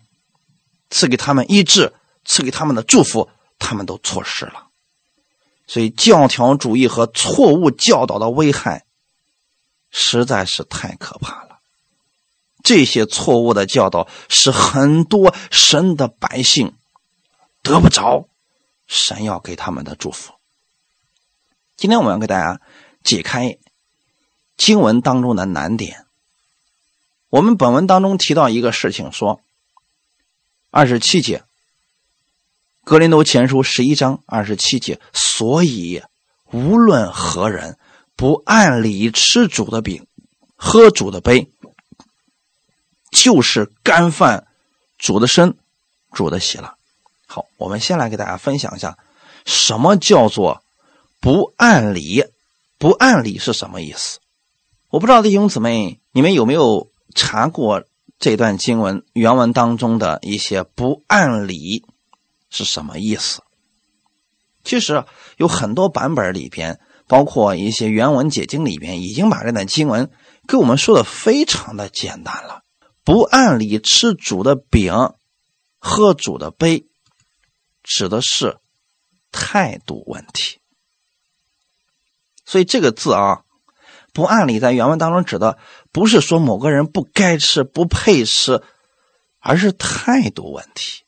[0.89, 4.67] 赐给他们医治，赐给他们的祝福，他们都错失了。
[5.67, 8.85] 所以教条主义和错误教导的危害
[9.89, 11.59] 实在是太可怕了。
[12.63, 16.73] 这些错误的教导使很多神的百姓
[17.61, 18.29] 得不着
[18.87, 20.33] 神要给他们的祝福。
[21.75, 22.61] 今天我们要给大家
[23.03, 23.57] 解开。
[24.61, 26.05] 经文当中的难点，
[27.29, 29.41] 我们本文当中提到一个事情，说
[30.69, 31.43] 二十七节，
[32.83, 36.03] 格林多前书十一章二十七节，所以
[36.51, 37.79] 无论何人
[38.15, 40.05] 不按理吃主的饼，
[40.55, 41.51] 喝主的杯，
[43.11, 44.45] 就是干饭
[44.99, 45.57] 主的身，
[46.11, 46.75] 主的血了。
[47.25, 48.95] 好，我们先来给大家分享一下，
[49.43, 50.63] 什么叫做
[51.19, 52.23] 不按理？
[52.77, 54.19] 不按理是什么意思？
[54.91, 57.85] 我不知道弟兄姊妹，你们有没有查过
[58.19, 61.85] 这段经文原文当中的一些不按理
[62.49, 63.41] 是什么意思？
[64.65, 65.05] 其实
[65.37, 70.11] 有很多版本里边包括一些原文解经里边，已经把这段经文
[70.45, 72.63] 给我们说的非常的简单了。
[73.05, 74.93] 不按理吃主的饼，
[75.79, 76.85] 喝主的杯，
[77.81, 78.57] 指的是
[79.31, 80.59] 态度问题。
[82.45, 83.45] 所以这个字啊，
[84.13, 85.57] 不按理在原文当中指的
[85.91, 88.61] 不是说某个人不该吃、不配吃，
[89.39, 91.03] 而是态度问题。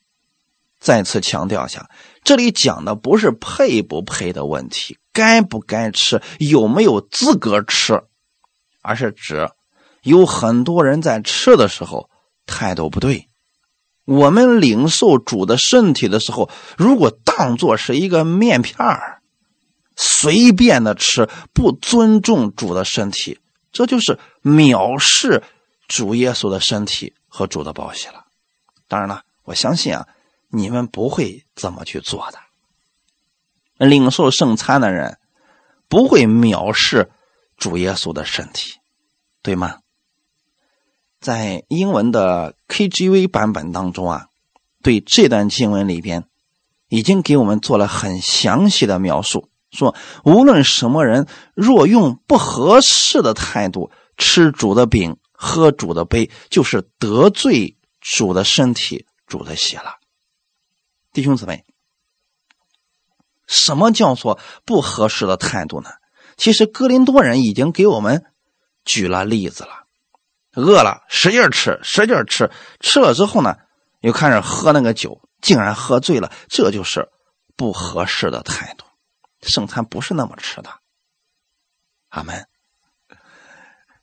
[0.80, 1.90] 再次强调一下，
[2.24, 8.04] 这里讲的不是配不配的问题，该不该吃，有没有资格吃，
[8.82, 9.50] 而是指
[10.02, 12.10] 有很多人在吃的时候
[12.46, 13.28] 态度不对。
[14.06, 19.22] 我们领受主的身体的时候，如果当做是一个面片儿。
[19.96, 23.40] 随便的吃，不尊重主的身体，
[23.72, 25.44] 这就是藐视
[25.88, 28.26] 主耶稣的身体和主的宝血了。
[28.88, 30.08] 当然了，我相信啊，
[30.50, 32.40] 你们不会这么去做的。
[33.78, 35.18] 领受圣餐的人
[35.90, 37.12] 不会藐视
[37.58, 38.76] 主耶稣的身体，
[39.42, 39.80] 对吗？
[41.20, 44.28] 在英文的 KGV 版本当中啊，
[44.82, 46.26] 对这段经文里边
[46.90, 49.50] 已经给我们做了很详细的描述。
[49.74, 59.96] 说，无论什么人，若用不合适的态度吃主的饼、喝主的杯，就是得罪主的身体、主的血了。
[61.12, 61.66] 弟兄姊妹，
[63.48, 65.90] 什么叫做不合适的态度呢？
[66.38, 68.26] 其实哥林多人已经给我们
[68.86, 69.84] 举了例子了。
[70.56, 73.56] 饿了使劲吃，使劲吃，吃了之后呢，
[74.02, 77.10] 又开始喝那个酒，竟然喝醉了，这就是
[77.56, 78.86] 不合适的态度。
[79.44, 80.70] 圣餐不是那么吃的，
[82.10, 82.48] 阿门。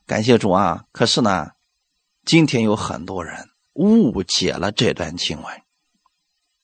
[0.07, 0.85] 感谢主啊！
[0.93, 1.51] 可是呢，
[2.25, 5.63] 今天有很多人误解了这段经文。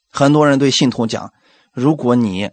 [0.09, 1.33] 很多人对信徒讲
[1.73, 2.51] ：“如果你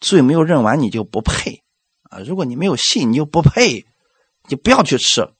[0.00, 1.62] 罪没有认完，你就不配
[2.04, 2.18] 啊！
[2.18, 3.86] 如果你没有信，你就不配，
[4.48, 5.32] 就不要去吃。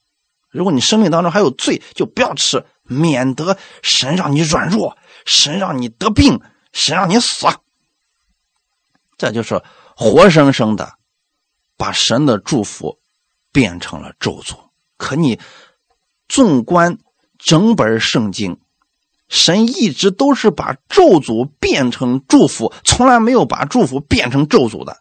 [0.49, 6.39] 如果你生命当中还有罪，就不要吃，免得神让你软弱，神让你得病，
[6.71, 7.47] 神让你死。”
[9.21, 9.61] 这就是
[9.95, 10.93] 活生生的
[11.77, 12.97] 把神的祝福
[13.51, 14.55] 变成了咒诅。
[14.97, 15.39] 可你
[16.27, 16.97] 纵观
[17.37, 18.59] 整本圣经，
[19.29, 24.97] 神一直都是把咒诅变成祝福，从来没有把祝福变成咒诅的。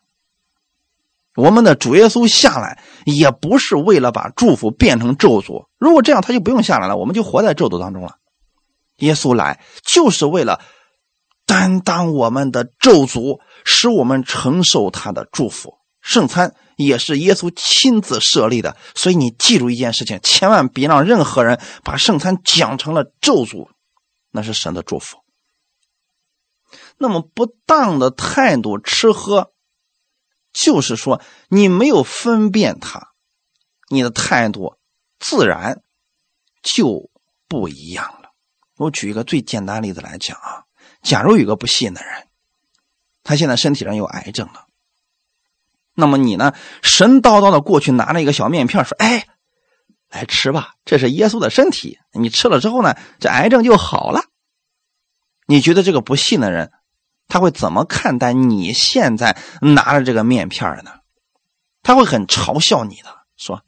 [1.35, 8.17] 我们的主耶稣下来也不是为了把祝福变成咒诅，如果这样他就不用下来了，我们就活在咒诅当中了。
[8.97, 10.61] 耶稣来就是为了。
[11.47, 15.79] 担当我们的咒诅，使我们承受他的祝福。
[16.01, 23.69] 圣餐也是耶稣亲自设立的，所以你记住一件事情：千万别让任何人把圣餐讲成了咒诅，
[24.31, 25.19] 那是神的祝福。
[26.97, 29.53] 那么不当的态度吃喝，
[30.53, 33.09] 就是说你没有分辨他，
[33.91, 34.79] 你的态度
[35.19, 35.83] 自然
[36.63, 37.11] 就
[37.47, 38.31] 不一样了。
[38.77, 40.65] 我举一个最简单的例子来讲啊。
[41.03, 42.29] 假如有个不信的人，
[43.31, 44.67] 他现在身体上有癌症了，
[45.95, 49.25] 那么你呢，神叨叨的过去拿了一个小面片说：“哎，
[50.09, 54.25] 来吃吧，这是耶稣的身体，你吃了之后呢，这癌症就好了。”
[55.47, 56.73] 你觉得这个不信的人，
[57.29, 60.91] 他会怎么看待你现在拿着这个面片呢？
[61.85, 63.63] 他会很嘲笑你的，说：“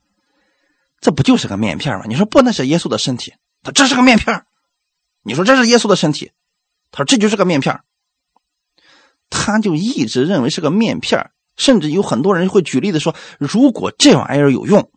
[1.01, 4.44] 这不就是个面片吗？”你说不，那是耶稣的身体，他这是个面片
[5.22, 6.33] 你说这是耶稣的身体。
[6.90, 7.81] 他说：“这就是个面片
[9.35, 14.90] 他就一直认为是个面片甚至有很多人会举例子说：“如果这玩意儿有用，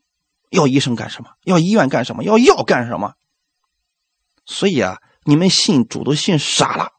[0.51, 1.29] 要医生干什么？
[1.43, 2.23] 要医院干什么？
[2.23, 3.13] 要药干什么？”
[4.45, 6.89] 所以啊，你们信主都信傻了。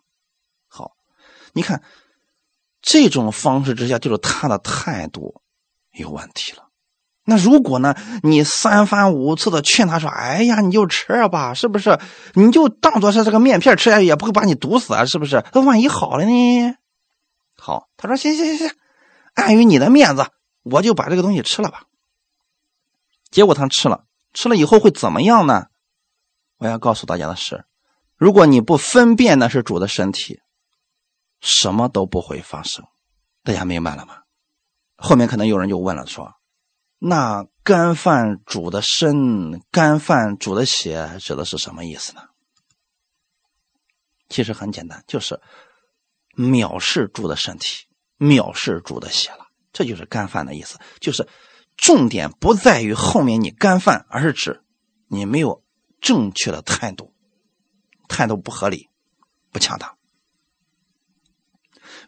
[0.66, 0.92] 好，
[1.52, 1.82] 你看
[2.80, 5.42] 这种方式之下，就是他的态度
[5.92, 6.64] 有问题了。
[7.28, 7.96] 那如果呢？
[8.22, 11.98] 你三番五次的劝他说：“哎呀，你就吃吧，是不是？
[12.34, 15.44] 你就当做是这个面片吃下去，也不会把你毒死啊，是不是？
[15.52, 16.74] 那万一好了呢？”
[17.66, 18.76] 好，他说：“行行行行，
[19.34, 20.30] 碍于你的面子，
[20.62, 21.82] 我就把这个东西吃了吧。”
[23.32, 25.66] 结果他吃了，吃了以后会怎么样呢？
[26.58, 27.64] 我要告诉大家的是，
[28.14, 30.40] 如果你不分辨那是主的身体，
[31.40, 32.84] 什么都不会发生。
[33.42, 34.18] 大家明白了吗？
[34.96, 36.34] 后面可能有人就问了，说。
[37.00, 42.22] 那干饭煮的身，干饭煮的血，指的是什么意思呢？
[44.28, 45.40] 其实很简单，就是
[46.36, 47.86] 藐视主的身体，
[48.18, 49.46] 藐视主的血了。
[49.72, 51.28] 这就是干饭的意思，就是
[51.76, 54.62] 重点不在于后面你干饭，而是指
[55.08, 55.62] 你没有
[56.00, 57.12] 正确的态度，
[58.08, 58.88] 态度不合理，
[59.52, 59.96] 不恰当。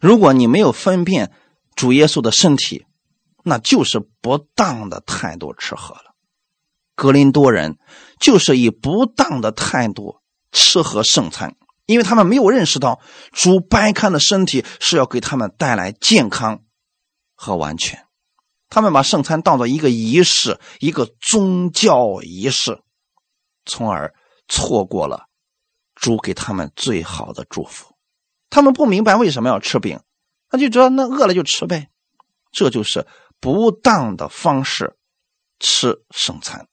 [0.01, 1.31] 如果你没有分辨
[1.75, 2.85] 主耶稣的身体，
[3.43, 6.15] 那就是不当的态度吃喝了。
[6.95, 7.77] 格林多人
[8.19, 10.21] 就是以不当的态度
[10.51, 11.55] 吃喝圣餐，
[11.89, 16.61] 因为他们没有认识到主掰开的身体是要给他们带来健康
[17.33, 18.05] 和完全。
[18.69, 22.83] 他们把圣餐当做一个仪式，一个宗教仪式，
[23.65, 24.13] 从而
[24.47, 25.25] 错过了
[25.95, 27.95] 主给他们最好的祝福。
[28.51, 29.99] 他们不明白为什么要吃饼，
[30.51, 31.89] 那就知道那饿了就吃呗。
[32.51, 33.07] 这就是
[33.39, 34.95] 不当的方式
[35.59, 36.67] 吃圣餐。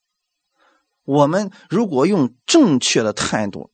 [1.05, 3.71] 我们如果用正确的态度，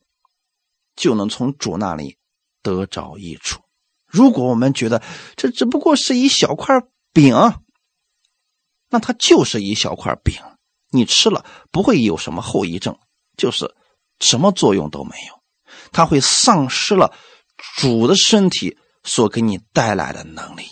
[0.95, 2.17] 就能从主那里
[2.61, 3.61] 得着益处。
[4.05, 5.01] 如果我们觉得
[5.35, 6.81] 这只不过是一小块
[7.13, 7.35] 饼，
[8.89, 10.35] 那它就是一小块饼，
[10.91, 12.97] 你吃了不会有什么后遗症，
[13.35, 13.75] 就是
[14.19, 15.41] 什么作用都没有，
[15.91, 17.13] 它会丧失了
[17.77, 20.67] 主的身体所给你带来的能力。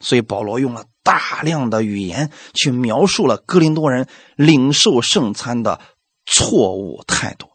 [0.00, 5.80] 所以保罗用了大量的语言去描述了哥林多人领受圣餐的
[6.26, 7.48] 错误态度。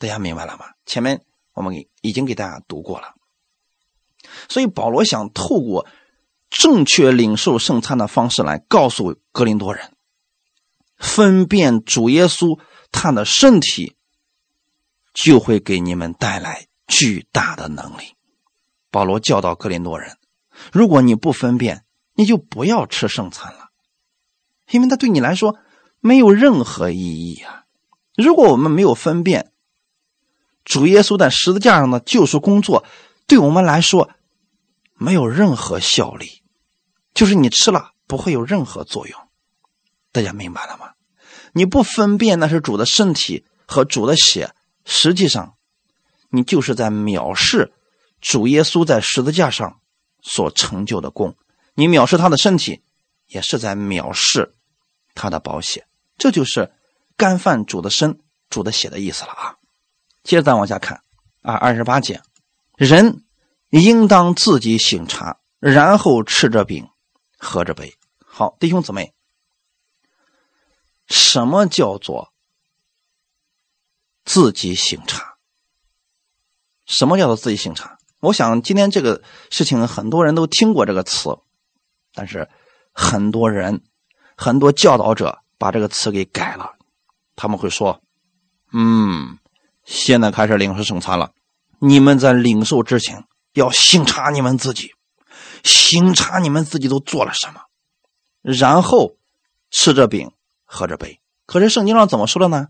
[0.00, 0.64] 大家明白了吗？
[0.84, 3.14] 前面我们已经给大家读过了。
[4.48, 5.86] 所以保罗想透过。
[6.52, 9.92] 正确领受圣餐的方式来告诉格林多人，
[10.96, 12.58] 分辨主耶稣
[12.90, 13.94] 他的身体，
[15.14, 18.16] 就会给你们带来巨大的能力。
[18.90, 20.18] 保罗教导格林多人：
[20.72, 21.84] 如果你不分辨，
[22.14, 23.68] 你就不要吃圣餐了，
[24.72, 25.56] 因为它对你来说
[26.00, 27.64] 没有任何意义啊。
[28.16, 29.49] 如果我们没有分辨
[30.70, 32.84] 主耶稣在十字架上的救赎工作，
[33.26, 34.08] 对我们来说
[34.94, 36.44] 没有任何效力。
[37.12, 39.20] 就是你吃了不会有任何作用，
[40.12, 40.92] 大家明白了吗？
[41.54, 44.54] 你不分辨那是主的身体和主的血，
[44.84, 45.56] 实际上，
[46.28, 47.72] 你就是在藐视
[48.20, 49.80] 主耶稣在十字架上
[50.22, 51.34] 所成就的功。
[51.74, 52.80] 你藐视他的身体，
[53.26, 54.54] 也是在藐视
[55.16, 55.88] 他的宝血。
[56.16, 56.72] 这就是
[57.16, 59.56] 干饭主的身、主的血的意思了啊！
[60.22, 61.02] 接着再往下看
[61.42, 62.22] 啊，二十八节，
[62.76, 63.24] 人
[63.70, 66.88] 应当自己醒茶，然后吃着饼。
[67.42, 69.14] 喝着杯，好，弟兄姊妹，
[71.06, 72.34] 什么叫做
[74.26, 75.38] 自己醒茶？
[76.84, 77.96] 什么叫做自己醒茶？
[78.18, 81.38] 我想今天这个事情很多人都听过这个词，
[82.12, 82.46] 但是
[82.92, 83.82] 很多人、
[84.36, 86.74] 很多教导者把这个词给改了。
[87.36, 88.02] 他们会说
[88.70, 89.38] ：“嗯，
[89.90, 91.32] 现在开始领受圣餐了，
[91.80, 93.24] 你们在领受之前
[93.54, 94.94] 要醒察你们自己。”
[95.62, 97.60] 醒察你们自己都做了什么，
[98.40, 99.16] 然后
[99.70, 100.30] 吃着饼，
[100.64, 101.20] 喝着杯。
[101.44, 102.68] 可是圣经上怎么说的呢？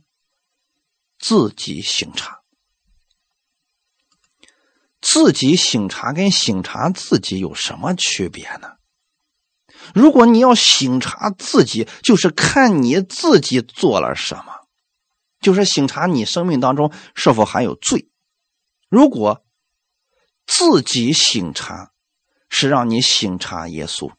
[1.17, 2.41] 自己醒察，
[5.01, 8.73] 自己醒察跟醒察自己有什么区别呢？
[9.95, 14.60] 如果你要醒察自己，就是看你自己做了什么，
[15.41, 18.09] 就是醒察你生命当中是否还有罪。
[18.89, 19.43] 如果
[20.47, 21.93] 自己醒察。
[22.53, 24.11] 是让你醒察耶稣。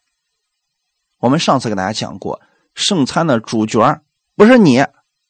[1.18, 2.40] 我们上次给大家讲过，
[2.74, 4.00] 圣餐的主角
[4.36, 4.86] 不是你，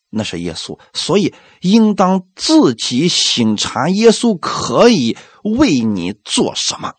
[0.08, 0.78] 那是耶稣。
[0.94, 6.94] 所以应当自己醒察耶稣可以为你做什么。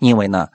[0.00, 0.48] 因为呢，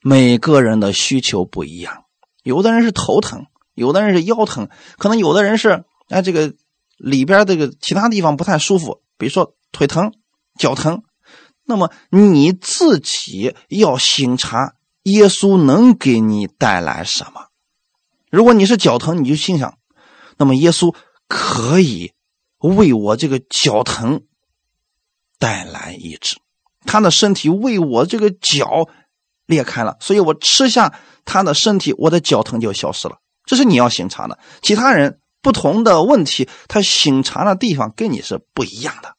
[0.00, 2.06] 每个人的需求不一样，
[2.42, 6.54] 有的人是头疼，有的人是腰疼，可能有的人是哎这个
[6.96, 10.12] 里边这个其他地方不太舒服，比如说腿疼、
[10.58, 11.02] 脚疼。
[11.64, 14.74] 那么你自己要醒察
[15.04, 17.46] 耶稣能给你带来什么？
[18.30, 19.78] 如果你是脚疼，你就心想，
[20.36, 20.94] 那么耶稣
[21.28, 22.12] 可以
[22.58, 24.22] 为我这个脚疼
[25.38, 26.36] 带来医治，
[26.84, 28.88] 他的身体为我这个脚
[29.46, 33.18] 裂开了，所以我吃下他的身体，我的脚疼就消失了。
[33.46, 34.38] 这是你要醒察的。
[34.62, 39.16] 其他人不同的问题，他醒察的地方跟你是不一样的。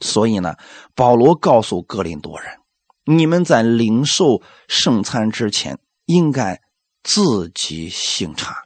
[0.00, 0.56] 所以呢，
[0.94, 2.58] 保罗告诉哥林多人
[3.06, 6.60] ：“你们在领受圣餐之前，应该
[7.02, 8.56] 自己醒察，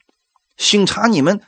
[0.57, 1.41] 醒察你们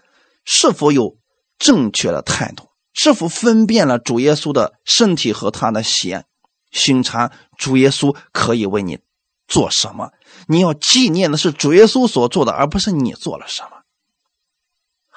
[0.45, 1.19] 是否有
[1.59, 6.25] 正确的态度，是否分辨了主耶稣的身体和他的血，
[6.71, 9.01] 醒察主耶稣可以为你
[9.49, 10.13] 做什么。
[10.47, 13.71] 你要纪念的是主耶稣所做的，而不是你做了什么。”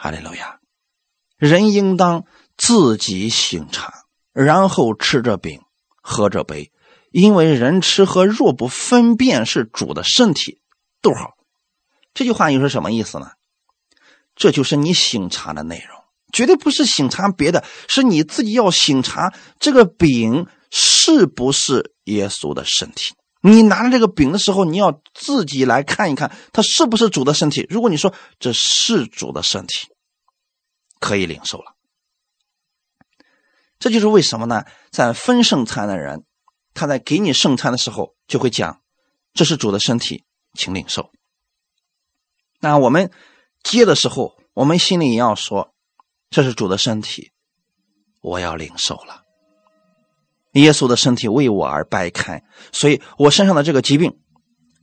[0.03, 0.59] 哈利路亚！
[1.37, 2.25] 人应当
[2.57, 4.03] 自己醒察。
[4.33, 5.61] 然后吃着饼，
[6.01, 6.73] 喝着杯，
[7.11, 10.59] 因为人吃喝若不分辨是主的身体，
[11.01, 11.35] 逗号，
[12.13, 13.27] 这句话又是什么意思呢？
[14.35, 15.97] 这就是你醒茶的内容，
[16.33, 23.13] 绝对不是醒茶别的，是你自己要醒茶这个饼是不是耶稣的身体？
[23.39, 27.65] 你拿着这个饼的时候，你要自己来看一看，它是不是主的身体。
[27.69, 29.87] 如果你说这是主的身体，
[31.03, 31.75] 可以领受了。
[33.77, 34.63] 这就是为什么呢？
[34.89, 36.23] 在分圣餐的人，
[36.73, 38.81] 他在给你圣餐的时候，就会讲
[39.33, 40.23] 这是主的身体，
[40.53, 41.11] 请领受。
[42.61, 43.11] 那我们
[43.61, 45.73] 接的时候，我们心里也要说
[46.29, 47.33] 这是主的身体，
[48.21, 49.23] 我要领受了。
[50.53, 52.41] 耶稣的身体为我而掰开，
[52.71, 54.21] 所以我身上的这个疾病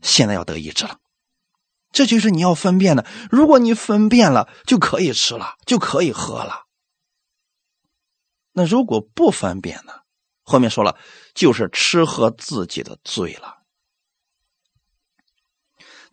[0.02, 0.98] 现在要得医治了。
[1.92, 3.04] 这就是你要分辨的。
[3.30, 6.64] 如果你分辨了，就可以吃了，就可以喝了。
[8.52, 9.92] 那如果不分辨呢？
[10.42, 10.96] 后面说了，
[11.34, 13.58] 就是吃喝自己的罪了。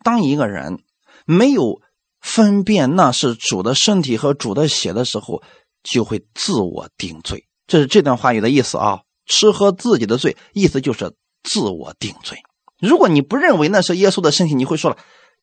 [0.02, 0.84] 当一个人
[1.26, 1.80] 没有
[2.20, 5.42] 分辨那是主的身体和主的血的时候，
[5.82, 7.48] 就会自我定罪。
[7.66, 9.00] 这是这段话语的意思啊。
[9.30, 12.38] 吃喝自己的罪，意思就是自我定罪。
[12.80, 14.96] 如果你不认为那是耶稣的身体，你会说了，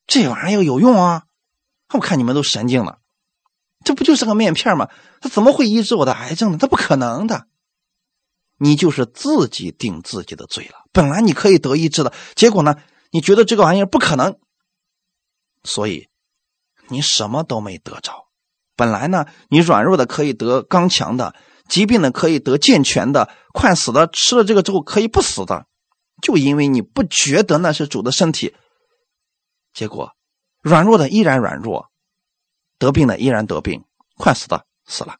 [0.06, 1.24] 这玩意儿有用啊？
[1.94, 2.98] 我看你们都神经了，
[3.84, 4.88] 这不就是个面片吗？
[5.20, 6.58] 它怎么会医治我的癌症呢？
[6.58, 7.46] 它不可能的。
[8.58, 10.84] 你就是自己定自己的罪了。
[10.92, 12.76] 本来你可以得医治的，结果呢，
[13.10, 14.38] 你觉得这个玩意儿不可能，
[15.62, 16.08] 所以
[16.88, 18.26] 你什么都没得着。
[18.76, 21.34] 本来呢，你软弱的可以得刚强的。
[21.68, 25.66] 疾病的可以得健全的，快死的吃了这个之后可以不死的，
[26.22, 28.54] 就因为你不觉得那是主的身体，
[29.76, 30.16] 结果
[30.62, 31.90] 软弱的依然软弱，
[32.78, 33.84] 得病的依然得病，
[34.16, 35.18] 快死的死了。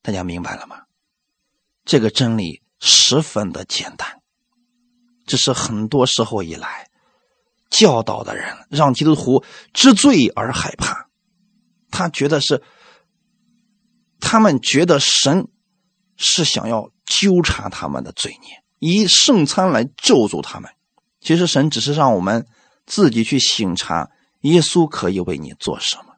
[0.00, 0.84] 大家明白了吗？
[1.84, 4.22] 这个真理十分的简单，
[5.26, 6.88] 只是很多时候以来
[7.68, 9.44] 教导的人让基督徒
[9.74, 11.10] 知罪而害怕，
[11.90, 12.62] 他觉得是。
[14.20, 15.48] 他们觉得神
[16.16, 20.72] 是想要纠缠他们的罪孽，以圣餐来咒诅他们。
[21.28, 22.46] 其实神只是让我们
[22.86, 24.08] 自己去醒察，
[24.40, 26.14] 耶稣可以为你做什么，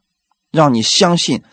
[0.51, 1.43] 让你相信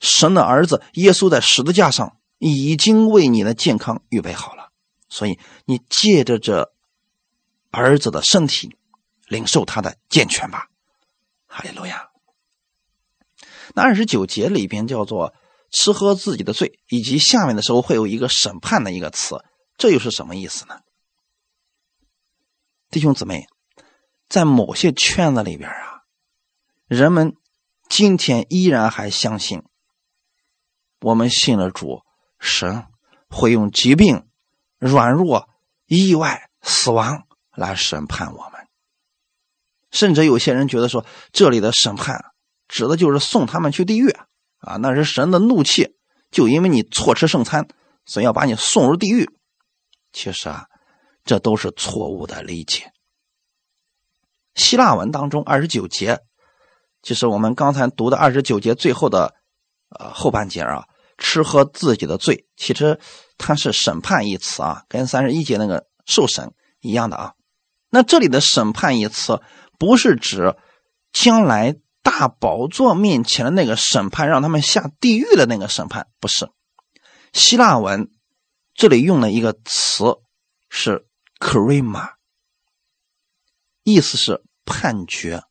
[0.00, 4.70] 神的儿子耶稣在十字架上已经为你的健康预备好了。
[5.08, 6.72] 所以你借着这
[7.70, 8.74] 儿子的身体，
[9.28, 10.66] 领受他的健全吧。
[11.46, 12.08] 哈利路亚。
[13.74, 15.32] 那二十九节里边叫做。
[15.76, 19.44] 吃喝自己的罪，以及下面的时候会有一个审判的一个词，
[19.76, 20.78] 这又是什么意思呢？
[22.94, 23.48] 弟兄姊妹，
[24.28, 26.04] 在某些圈子里边啊，
[26.86, 27.34] 人们
[27.88, 29.64] 今天依然还相信，
[31.00, 32.02] 我们信了主，
[32.38, 32.86] 神
[33.28, 34.28] 会用疾病、
[34.78, 35.48] 软弱、
[35.86, 38.68] 意外、死亡来审判我们，
[39.90, 42.26] 甚至有些人觉得说，这里的审判
[42.68, 44.16] 指的就是送他们去地狱。
[44.58, 45.96] 啊，那是神的怒气，
[46.30, 47.66] 就因为你错吃圣餐，
[48.06, 49.28] 所以要把你送入地狱。
[50.12, 50.68] 其实啊，
[51.24, 52.92] 这都是错误的理解。
[54.54, 56.20] 希腊文当中二十九节，
[57.02, 59.34] 就是我们刚才读的二十九节最后的
[59.90, 60.86] 呃后半节啊，
[61.18, 63.00] 吃喝自己的罪，其实
[63.38, 67.34] 它是审判一词啊，跟三十一节那个受审一样的啊。
[67.90, 69.40] 那这里的审判一词，
[69.78, 70.56] 不是指
[71.12, 71.76] 将来。
[72.04, 76.50] 大宝座面前的那个审判，让他们下地狱的那个审判，不是
[77.32, 78.10] 希腊文
[78.74, 80.18] 这里用了一个词
[80.68, 81.06] 是
[81.38, 82.14] “krima”，
[83.82, 85.42] 意思是判决。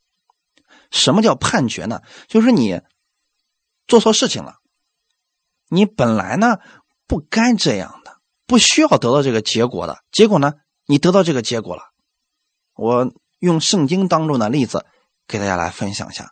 [0.91, 2.01] 什么叫判决呢？
[2.27, 2.81] 就是你
[3.87, 4.55] 做错事情了，
[5.67, 6.57] 你本来呢
[7.07, 10.53] 不该这样的，不需要得到这个结果的，结果呢
[10.85, 11.83] 你得到这个结果了。
[12.75, 14.85] 我用圣经当中的例子
[15.27, 16.31] 给大家来分享一下。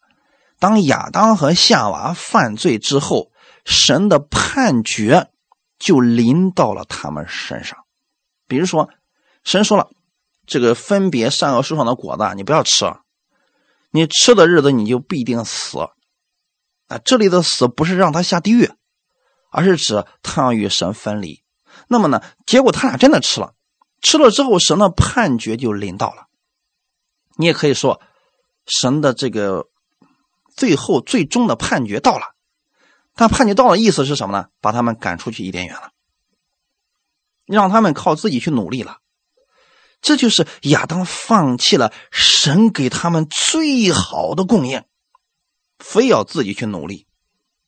[0.60, 3.32] 当亚当和夏娃犯罪之后，
[3.66, 5.32] 神的判决
[5.80, 7.80] 就临到了他们身上。
[8.48, 8.90] 比如说，
[9.44, 9.90] 神说了
[10.46, 12.86] ：“这个分别善恶树上的果子，你不要吃，
[13.92, 15.80] 你吃的日子你就必定死。”
[16.88, 18.72] 啊，这里的死不是让他下地狱，
[19.50, 21.44] 而是指他要与神分离。
[21.88, 23.54] 那么呢，结果他俩真的吃了，
[24.02, 26.28] 吃了之后，神的判决就临到了。
[27.38, 28.02] 你也可以说，
[28.66, 29.68] 神的这个。
[30.54, 32.36] 最后最终的判决到了，
[33.16, 34.50] 但判决到了意思是什么呢？
[34.60, 35.92] 把他们赶出去伊甸园了，
[37.46, 38.98] 让他们靠自己去努力了。
[40.02, 44.84] 这就是亚当放弃了神给他们最好的供应，
[45.80, 47.08] 非要自己去努力。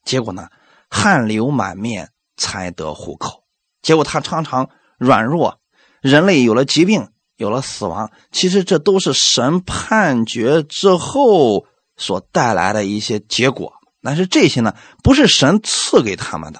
[0.04, 0.50] 结果呢，
[0.90, 3.44] 汗流满面才得糊口。
[3.82, 5.60] 结果他常常软弱，
[6.02, 8.12] 人类有了疾病，有了死亡。
[8.32, 11.68] 其实这都是神判决之后。
[11.96, 13.72] 所带来的一些结果，
[14.02, 16.60] 但是这些呢，不是神赐给他们的，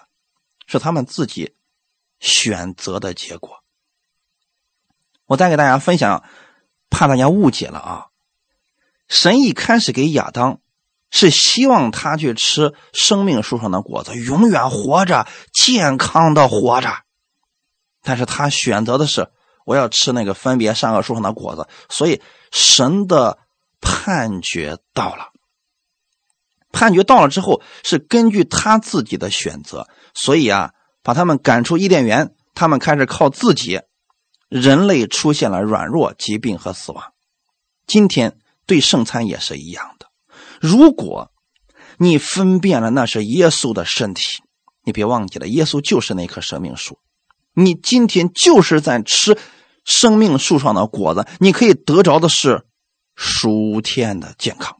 [0.68, 1.56] 是他们自己
[2.20, 3.63] 选择的结果。
[5.34, 6.24] 我再给大家分享，
[6.92, 8.06] 怕大家误解了啊。
[9.08, 10.60] 神一开始给亚当
[11.10, 17.00] 是希望他去吃生命树上的果子，永远活着，健康的活着。
[18.04, 19.32] 但是他选择的是
[19.66, 22.22] 我要吃那个分别善恶树上的果子，所以
[22.52, 23.40] 神的
[23.82, 25.30] 判决到了。
[26.72, 33.82] 判决到了之后，是根据他自己的选择，所以啊，把他们赶出伊甸园，他们开始靠自己，
[34.54, 37.12] 人类出现了软弱、疾病和死亡。
[37.88, 38.38] 今天
[38.68, 40.06] 对圣餐也是一样的，
[40.62, 41.32] 如果
[41.98, 44.44] 你分辨了那是耶稣的身体，
[44.84, 47.00] 你别忘记了，耶稣就是那棵生命树。
[47.56, 49.36] 你今天就是在吃
[49.86, 52.64] 生命树上的果子，你可以得着的是
[53.16, 54.78] 属天的健康。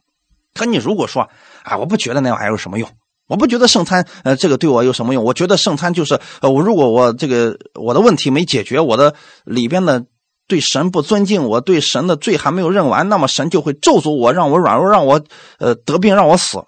[0.54, 1.28] 可你如果说
[1.64, 2.88] 啊，我不觉得那玩意有什么用，
[3.26, 9.14] 我不觉得圣餐呃这个对我有什么用，我觉得圣餐就是呃我如果我这个我的问题没解决，我的
[9.44, 10.06] 里边的
[10.46, 15.22] 对神不尊敬，我对神的罪还没有认完，那么神就会咒诅我，让我软弱，让我
[15.58, 16.64] 呃得病，让我死。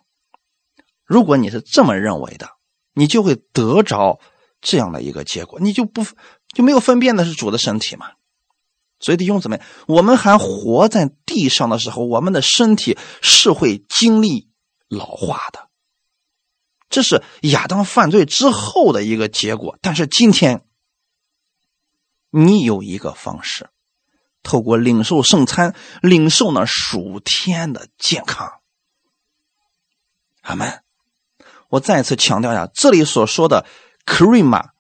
[1.05, 2.49] 如果你是这么认为的，
[2.95, 4.19] 你就会得着。
[4.63, 6.03] 这样的一个结果，你就不
[6.53, 8.07] 就没有分辨的是主的身体吗？
[8.99, 14.49] 所以弟兄姊妹，我们还活在地上的时候，我们的身体是会经历
[14.89, 15.66] 老化的，
[16.89, 19.79] 这是亚当犯罪之后的一个结果。
[19.83, 20.65] 但是今天，
[22.31, 23.69] 你有一个方式，
[24.43, 28.61] 透过领受圣餐，领受那属天的健康。
[30.43, 30.83] 阿门。
[31.69, 33.67] 我再次强调一下，这里所说的。
[34.05, 34.71] 克瑞玛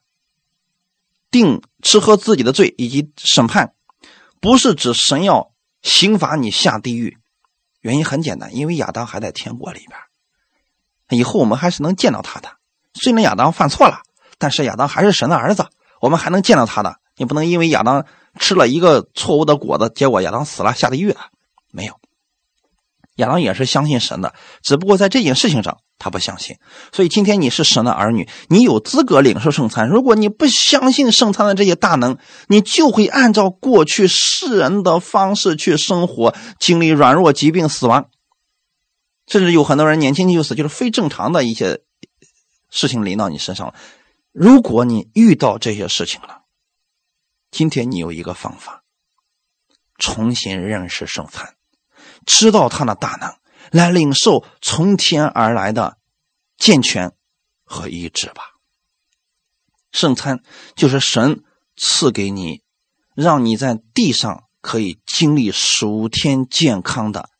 [1.32, 3.74] 定吃喝自己的罪以及审判，
[4.40, 5.52] 不是指神要
[5.82, 7.18] 刑罚你下地狱。
[7.80, 9.98] 原因很简单，因为亚当还在天国里边，
[11.10, 12.48] 以后我们还是能见到他的。
[12.94, 13.98] 虽然亚当犯错了，
[14.38, 15.66] 但是亚当还是神的儿子，
[16.00, 16.96] 我们还能见到他的。
[17.16, 18.04] 你不能因为亚当
[18.38, 21.20] 吃了一个错误的果子，结果亚当死了下地狱了，
[21.72, 21.94] 没有。
[23.16, 26.56] 亚当也是相信神的，只不过在这件事情上他不相信。
[26.92, 29.88] 所以今天你是神的儿女，你有资格领受圣餐。
[29.88, 38.08] 如果你不相信圣餐的这些大能，你就会按照过去世人的方式去生活，经历软弱、疾病、死亡，
[39.26, 41.82] 甚至有很多人年轻就死，就是非正常的一些
[42.70, 43.74] 事情临到你身上了。
[44.32, 46.42] 如果你遇到这些事情了，
[47.50, 48.84] 今天你有一个方法，
[49.98, 51.56] 重新认识圣餐。
[52.24, 53.34] 知道他的大能，
[53.70, 55.98] 来领受从天而来的
[56.56, 57.12] 健全
[57.64, 58.42] 和医治吧。
[59.92, 60.42] 圣餐
[60.74, 61.44] 就是神
[61.76, 62.62] 赐给你，
[63.14, 67.30] 让你在地上可以经历数天健康的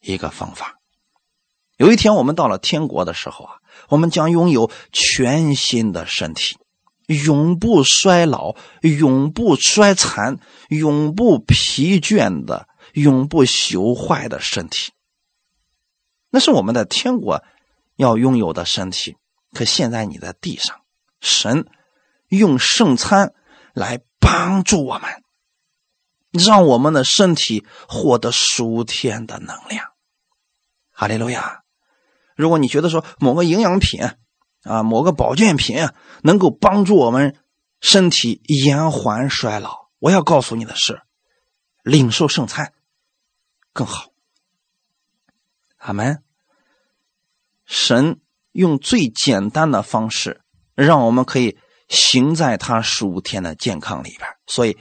[0.00, 0.78] 一个方法。
[1.76, 3.54] 有一天我们到了天国的时候啊，
[3.88, 6.56] 我们将拥有全新的身体，
[7.06, 12.68] 永不衰老、永不衰残、永不疲倦的。
[12.92, 14.92] 永不朽坏的身体，
[16.30, 17.42] 那是我们的天国
[17.96, 19.16] 要拥有的身体。
[19.52, 20.82] 可现在你在地上，
[21.20, 21.66] 神
[22.28, 23.34] 用圣餐
[23.72, 25.24] 来帮助我们，
[26.30, 29.88] 让我们的身体获得属天的能量。
[30.92, 31.63] 哈利路亚！
[32.34, 34.00] 如果你觉得说某个营养品
[34.62, 35.88] 啊，某个保健品
[36.22, 37.36] 能够帮助我们
[37.80, 41.02] 身体延缓衰老，我要告诉你的是，
[41.82, 42.72] 领受圣餐。
[43.72, 44.10] 更好，
[45.76, 46.22] 阿门。
[47.66, 48.20] 神
[48.52, 50.42] 用最简单的方式，
[50.74, 51.58] 让我们可以
[51.88, 54.28] 行在他属天的健康里边。
[54.46, 54.78] 所以，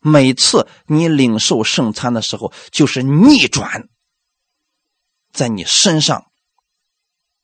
[0.00, 3.88] 每次你领受圣餐的时候，就是逆转
[5.32, 6.26] 在你身上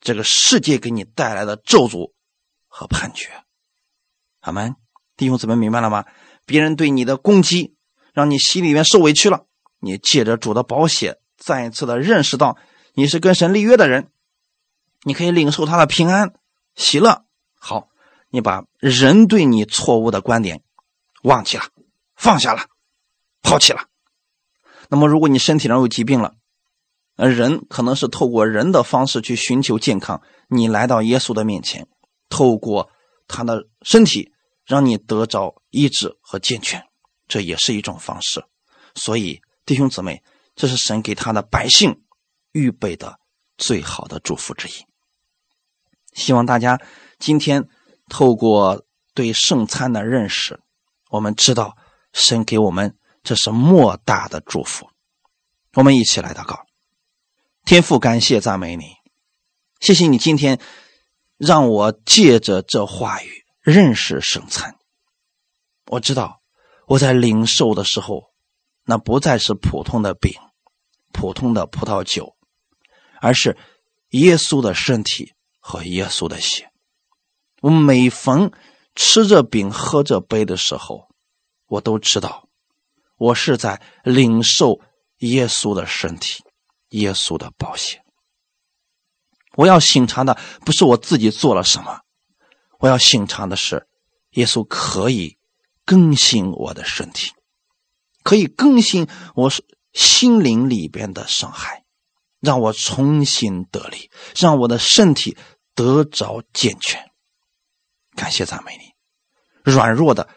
[0.01, 2.11] 这个世界给你带来的咒诅
[2.67, 3.29] 和判决。
[4.41, 4.75] 阿门，
[5.15, 6.05] 弟兄姊妹，明白了吗？
[6.45, 7.75] 别人对你的攻击，
[8.11, 9.45] 让你心里面受委屈了。
[9.79, 12.57] 你借着主的宝血，再一次的认识到
[12.93, 14.11] 你是跟神立约的人，
[15.03, 16.33] 你可以领受他的平安、
[16.75, 17.23] 喜乐。
[17.55, 17.89] 好，
[18.29, 20.63] 你把人对你错误的观点
[21.21, 21.65] 忘记了，
[22.15, 22.65] 放下了，
[23.43, 23.85] 抛弃了。
[24.89, 26.35] 那么，如果你身体上有疾病了，
[27.15, 31.87] 呃，人可能是透过人的方式去寻求健康，你来到耶稣的面前，
[32.29, 32.89] 透过
[33.27, 34.31] 他的身体
[34.65, 36.83] 让你得着医治和健全，
[37.27, 38.43] 这也是一种方式。
[38.95, 39.41] 所以。
[39.63, 40.23] 弟兄姊妹，
[40.55, 42.01] 这是神给他的百姓
[42.51, 43.19] 预备的
[43.59, 44.71] 最好的祝福之一。
[46.13, 46.81] 希望大家
[47.19, 47.69] 今天
[48.09, 48.83] 透过
[49.13, 50.59] 对圣餐的认识，
[51.11, 51.77] 我们知道
[52.11, 54.89] 神给我们这是莫大的祝福。
[55.75, 56.65] 我们一起来祷告：
[57.65, 58.85] 天父，感谢赞美你，
[59.79, 60.59] 谢谢你今天
[61.37, 63.29] 让我借着这话语
[63.61, 64.75] 认识圣餐。
[65.87, 66.41] 我知道
[66.87, 68.29] 我在领受的时候。
[68.83, 70.33] 那不再是普通的饼、
[71.13, 72.35] 普通的葡萄酒，
[73.21, 73.55] 而是
[74.09, 76.71] 耶稣的身体和耶稣的血。
[77.61, 78.51] 我每逢
[78.95, 81.07] 吃着饼、喝着杯的时候，
[81.67, 82.49] 我都知道，
[83.17, 84.81] 我是在领受
[85.19, 86.43] 耶稣的身体、
[86.91, 88.01] 耶稣的宝血。
[89.57, 91.99] 我要醒察的不是我自己做了什么，
[92.79, 93.85] 我要醒察的是，
[94.31, 95.37] 耶稣可以
[95.85, 97.33] 更新我的身体，
[98.23, 99.51] 可以更新我
[99.91, 101.83] 心灵里边的伤害，
[102.39, 105.37] 让我重新得力，让我的身体
[105.75, 107.11] 得着健全。
[108.15, 108.93] 感谢赞美你。
[109.63, 110.29] 软弱的，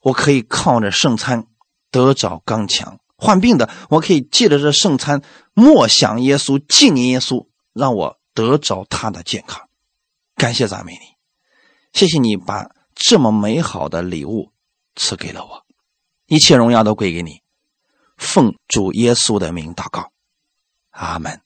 [0.00, 1.46] 我可以靠着圣餐
[1.90, 5.22] 得着刚强；患病的，我可以借着这圣餐
[5.54, 9.66] 默想耶稣、纪念耶稣，让我得着他的健康。
[10.36, 10.98] 感谢赞美你，
[11.98, 14.52] 谢谢你把这么美好的礼物
[14.94, 15.64] 赐给了我，
[16.26, 17.40] 一切荣耀都归给你。
[18.18, 20.12] 奉主耶稣的名祷告，
[20.90, 21.43] 阿门。